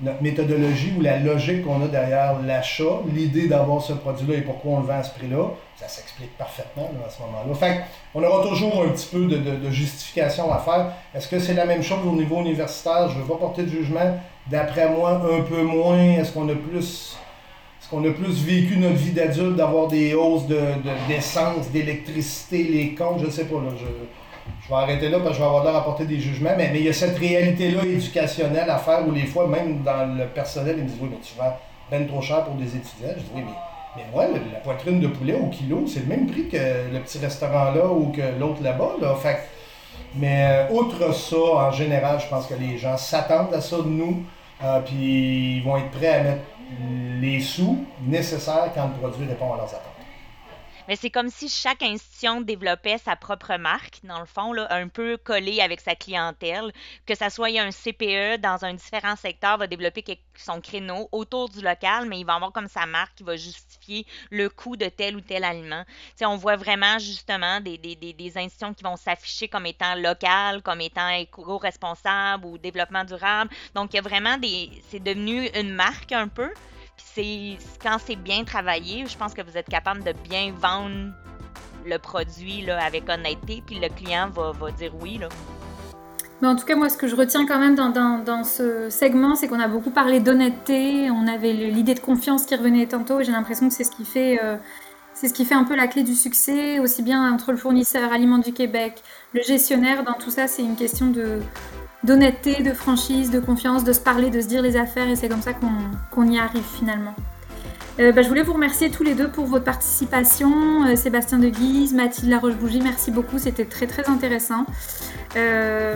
notre 0.00 0.22
méthodologie 0.22 0.92
ou 0.98 1.00
la 1.00 1.18
logique 1.18 1.64
qu'on 1.64 1.82
a 1.82 1.86
derrière 1.86 2.40
l'achat, 2.42 3.00
l'idée 3.14 3.46
d'avoir 3.46 3.82
ce 3.82 3.92
produit-là 3.92 4.38
et 4.38 4.40
pourquoi 4.40 4.72
on 4.72 4.80
le 4.80 4.86
vend 4.86 4.98
à 4.98 5.02
ce 5.02 5.14
prix-là, 5.14 5.50
ça 5.76 5.88
s'explique 5.88 6.36
parfaitement 6.36 6.90
à 7.06 7.10
ce 7.10 7.22
moment-là. 7.22 7.54
Fait 7.54 7.82
on 8.14 8.22
aura 8.22 8.46
toujours 8.48 8.82
un 8.84 8.88
petit 8.88 9.08
peu 9.12 9.26
de, 9.26 9.70
justification 9.70 10.52
à 10.52 10.58
faire. 10.58 10.92
Est-ce 11.14 11.28
que 11.28 11.38
c'est 11.38 11.54
la 11.54 11.66
même 11.66 11.82
chose 11.82 12.04
au 12.06 12.12
niveau 12.12 12.40
universitaire? 12.40 13.08
Je 13.08 13.16
ne 13.16 13.22
veux 13.22 13.28
pas 13.28 13.36
porter 13.36 13.62
de 13.62 13.70
jugement. 13.70 14.18
D'après 14.48 14.88
moi, 14.88 15.22
un 15.32 15.42
peu 15.42 15.62
moins. 15.62 15.98
Est-ce 15.98 16.32
qu'on 16.32 16.48
a 16.48 16.54
plus. 16.54 17.16
Est-ce 17.80 17.88
qu'on 17.90 18.04
a 18.08 18.12
plus 18.12 18.44
vécu 18.44 18.76
notre 18.78 18.94
vie 18.94 19.12
d'adulte 19.12 19.56
d'avoir 19.56 19.88
des 19.88 20.14
hausses 20.14 20.46
d'essence, 21.08 21.70
d'électricité, 21.70 22.64
les 22.64 22.94
comptes? 22.94 23.20
Je 23.20 23.26
ne 23.26 23.30
sais 23.30 23.44
pas. 23.44 23.56
Là, 23.56 23.70
vais 24.72 24.82
arrêter 24.82 25.08
là 25.08 25.18
parce 25.18 25.30
que 25.30 25.34
je 25.34 25.40
vais 25.40 25.46
avoir 25.46 25.64
l'air 25.64 25.76
à 25.76 25.84
porter 25.84 26.04
des 26.04 26.18
jugements, 26.18 26.54
mais, 26.56 26.70
il 26.74 26.82
y 26.82 26.88
a 26.88 26.92
cette 26.92 27.18
réalité-là 27.18 27.84
éducationnelle 27.84 28.70
à 28.70 28.78
faire 28.78 29.06
où 29.06 29.12
les 29.12 29.26
fois, 29.26 29.46
même 29.46 29.82
dans 29.82 30.16
le 30.16 30.26
personnel, 30.26 30.76
ils 30.78 30.84
me 30.84 30.88
disent 30.88 30.98
Oui, 31.00 31.08
mais 31.10 31.18
tu 31.22 31.34
vends 31.36 31.56
ben 31.90 32.06
trop 32.06 32.22
cher 32.22 32.44
pour 32.44 32.54
des 32.54 32.64
étudiants. 32.64 33.12
Je 33.16 33.20
dis, 33.20 33.30
oui, 33.34 33.42
mais, 33.96 34.02
mais 34.16 34.52
la 34.52 34.60
poitrine 34.60 34.98
de 34.98 35.08
poulet 35.08 35.34
au 35.34 35.48
kilo, 35.48 35.84
c'est 35.86 36.00
le 36.00 36.06
même 36.06 36.26
prix 36.26 36.48
que 36.48 36.56
le 36.56 36.98
petit 37.00 37.18
restaurant 37.18 37.72
là 37.72 37.86
ou 37.86 38.10
que 38.10 38.22
l'autre 38.40 38.62
là-bas. 38.62 38.92
Là. 39.00 39.14
Fait, 39.16 39.40
mais 40.14 40.66
outre 40.70 41.02
euh, 41.02 41.12
ça, 41.12 41.36
en 41.36 41.70
général, 41.70 42.18
je 42.20 42.26
pense 42.28 42.46
que 42.46 42.54
les 42.54 42.78
gens 42.78 42.96
s'attendent 42.96 43.52
à 43.52 43.60
ça 43.60 43.76
de 43.76 43.88
nous. 43.88 44.22
Euh, 44.64 44.80
puis 44.80 45.56
ils 45.56 45.62
vont 45.62 45.76
être 45.76 45.90
prêts 45.90 46.14
à 46.14 46.22
mettre 46.22 46.42
les 47.20 47.40
sous 47.40 47.84
nécessaires 48.06 48.70
quand 48.74 48.84
le 48.84 49.00
produit 49.00 49.26
répond 49.26 49.52
à 49.52 49.56
leurs 49.56 49.66
attentes. 49.66 49.91
Mais 50.88 50.96
c'est 50.96 51.10
comme 51.10 51.30
si 51.30 51.48
chaque 51.48 51.82
institution 51.82 52.40
développait 52.40 52.98
sa 52.98 53.14
propre 53.14 53.56
marque, 53.56 54.00
dans 54.04 54.18
le 54.18 54.26
fond, 54.26 54.52
là, 54.52 54.66
un 54.70 54.88
peu 54.88 55.16
collée 55.16 55.60
avec 55.60 55.80
sa 55.80 55.94
clientèle. 55.94 56.72
Que 57.06 57.14
ça 57.14 57.30
soit 57.30 57.48
un 57.60 57.70
CPE 57.70 58.40
dans 58.40 58.64
un 58.64 58.74
différent 58.74 59.16
secteur 59.16 59.58
va 59.58 59.66
développer 59.66 60.02
son 60.34 60.60
créneau 60.60 61.08
autour 61.12 61.48
du 61.48 61.60
local, 61.60 62.06
mais 62.08 62.20
il 62.20 62.26
va 62.26 62.34
avoir 62.34 62.52
comme 62.52 62.68
sa 62.68 62.86
marque 62.86 63.14
qui 63.16 63.22
va 63.22 63.36
justifier 63.36 64.06
le 64.30 64.48
coût 64.48 64.76
de 64.76 64.86
tel 64.86 65.16
ou 65.16 65.20
tel 65.20 65.44
aliment. 65.44 65.84
sais, 66.16 66.26
on 66.26 66.36
voit 66.36 66.56
vraiment 66.56 66.98
justement 66.98 67.60
des, 67.60 67.78
des, 67.78 67.94
des, 67.94 68.38
institutions 68.38 68.74
qui 68.74 68.82
vont 68.82 68.96
s'afficher 68.96 69.48
comme 69.48 69.66
étant 69.66 69.94
locales, 69.94 70.62
comme 70.62 70.80
étant 70.80 71.08
éco-responsables 71.08 72.44
ou 72.44 72.58
développement 72.58 73.04
durable. 73.04 73.50
Donc, 73.74 73.92
il 73.92 73.96
y 73.96 73.98
a 73.98 74.02
vraiment 74.02 74.36
des. 74.38 74.70
C'est 74.88 75.02
devenu 75.02 75.48
une 75.54 75.72
marque 75.72 76.12
un 76.12 76.28
peu 76.28 76.50
c'est 76.96 77.58
quand 77.82 77.96
c'est 78.04 78.16
bien 78.16 78.44
travaillé, 78.44 79.04
je 79.06 79.16
pense 79.16 79.34
que 79.34 79.42
vous 79.42 79.56
êtes 79.56 79.68
capable 79.68 80.02
de 80.02 80.12
bien 80.12 80.52
vendre 80.58 81.12
le 81.84 81.98
produit 81.98 82.62
là, 82.62 82.82
avec 82.84 83.08
honnêteté, 83.08 83.62
puis 83.64 83.78
le 83.80 83.88
client 83.88 84.30
va, 84.30 84.52
va 84.52 84.70
dire 84.70 84.92
oui. 85.00 85.18
Là. 85.18 85.28
Mais 86.40 86.48
en 86.48 86.56
tout 86.56 86.64
cas, 86.64 86.74
moi, 86.74 86.88
ce 86.88 86.96
que 86.96 87.06
je 87.06 87.14
retiens 87.14 87.46
quand 87.46 87.58
même 87.58 87.74
dans, 87.74 87.90
dans, 87.90 88.18
dans 88.18 88.44
ce 88.44 88.90
segment, 88.90 89.36
c'est 89.36 89.46
qu'on 89.46 89.60
a 89.60 89.68
beaucoup 89.68 89.90
parlé 89.90 90.20
d'honnêteté, 90.20 91.08
on 91.10 91.28
avait 91.28 91.52
l'idée 91.52 91.94
de 91.94 92.00
confiance 92.00 92.46
qui 92.46 92.56
revenait 92.56 92.86
tantôt, 92.86 93.20
et 93.20 93.24
j'ai 93.24 93.32
l'impression 93.32 93.68
que 93.68 93.74
c'est 93.74 93.84
ce 93.84 93.92
qui 93.92 94.04
fait... 94.04 94.40
Euh, 94.42 94.56
c'est 95.14 95.28
ce 95.28 95.34
qui 95.34 95.44
fait 95.44 95.54
un 95.54 95.64
peu 95.64 95.76
la 95.76 95.88
clé 95.88 96.02
du 96.02 96.14
succès, 96.14 96.78
aussi 96.78 97.02
bien 97.02 97.32
entre 97.32 97.52
le 97.52 97.58
fournisseur 97.58 98.10
Aliments 98.12 98.38
du 98.38 98.52
Québec, 98.52 99.02
le 99.34 99.42
gestionnaire, 99.42 100.04
dans 100.04 100.14
tout 100.14 100.30
ça, 100.30 100.48
c'est 100.48 100.62
une 100.62 100.74
question 100.74 101.10
de, 101.10 101.38
d'honnêteté, 102.04 102.62
de 102.62 102.72
franchise, 102.72 103.30
de 103.30 103.40
confiance, 103.40 103.84
de 103.84 103.92
se 103.92 104.00
parler, 104.00 104.30
de 104.30 104.40
se 104.40 104.48
dire 104.48 104.62
les 104.62 104.76
affaires 104.76 105.08
et 105.08 105.16
c'est 105.16 105.28
comme 105.28 105.42
ça 105.42 105.52
qu'on 105.52 106.28
y 106.28 106.38
arrive 106.38 106.64
finalement. 106.78 107.14
Euh, 108.00 108.12
bah, 108.12 108.22
je 108.22 108.28
voulais 108.28 108.42
vous 108.42 108.54
remercier 108.54 108.90
tous 108.90 109.02
les 109.02 109.14
deux 109.14 109.28
pour 109.28 109.46
votre 109.46 109.64
participation. 109.64 110.84
Euh, 110.86 110.96
Sébastien 110.96 111.38
de 111.38 111.48
Guise, 111.48 111.92
Mathilde 111.94 112.30
Laroche-Bougie, 112.30 112.80
merci 112.82 113.10
beaucoup, 113.10 113.38
c'était 113.38 113.66
très 113.66 113.86
très 113.86 114.08
intéressant. 114.08 114.64
Euh, 115.36 115.94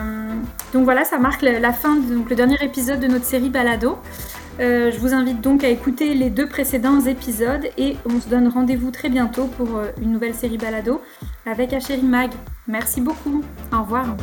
donc 0.73 0.85
voilà, 0.85 1.05
ça 1.05 1.19
marque 1.19 1.43
la 1.43 1.73
fin, 1.73 1.97
donc 1.97 2.31
le 2.31 2.37
dernier 2.37 2.63
épisode 2.63 3.01
de 3.01 3.07
notre 3.07 3.25
série 3.25 3.51
Balado. 3.51 3.99
je 4.59 4.99
vous 4.99 5.15
invite 5.15 5.41
donc 5.41 5.65
à 5.65 5.69
écouter 5.69 6.15
les 6.15 6.31
deux 6.31 6.49
précédents 6.49 7.01
épisodes 7.01 7.67
et 7.77 7.97
on 8.07 8.21
se 8.21 8.29
donne 8.29 8.49
rendez-vous 8.49 8.91
très 8.91 9.09
bientôt 9.09 9.47
pour 9.47 9.81
une 10.01 10.13
nouvelle 10.13 10.35
série 10.35 10.59
Balado 10.59 11.03
avec 11.45 11.73
Achérie 11.73 12.03
Mag. 12.03 12.31
Merci 12.67 13.01
beaucoup, 13.01 13.43
au 13.73 13.81
revoir. 13.83 14.17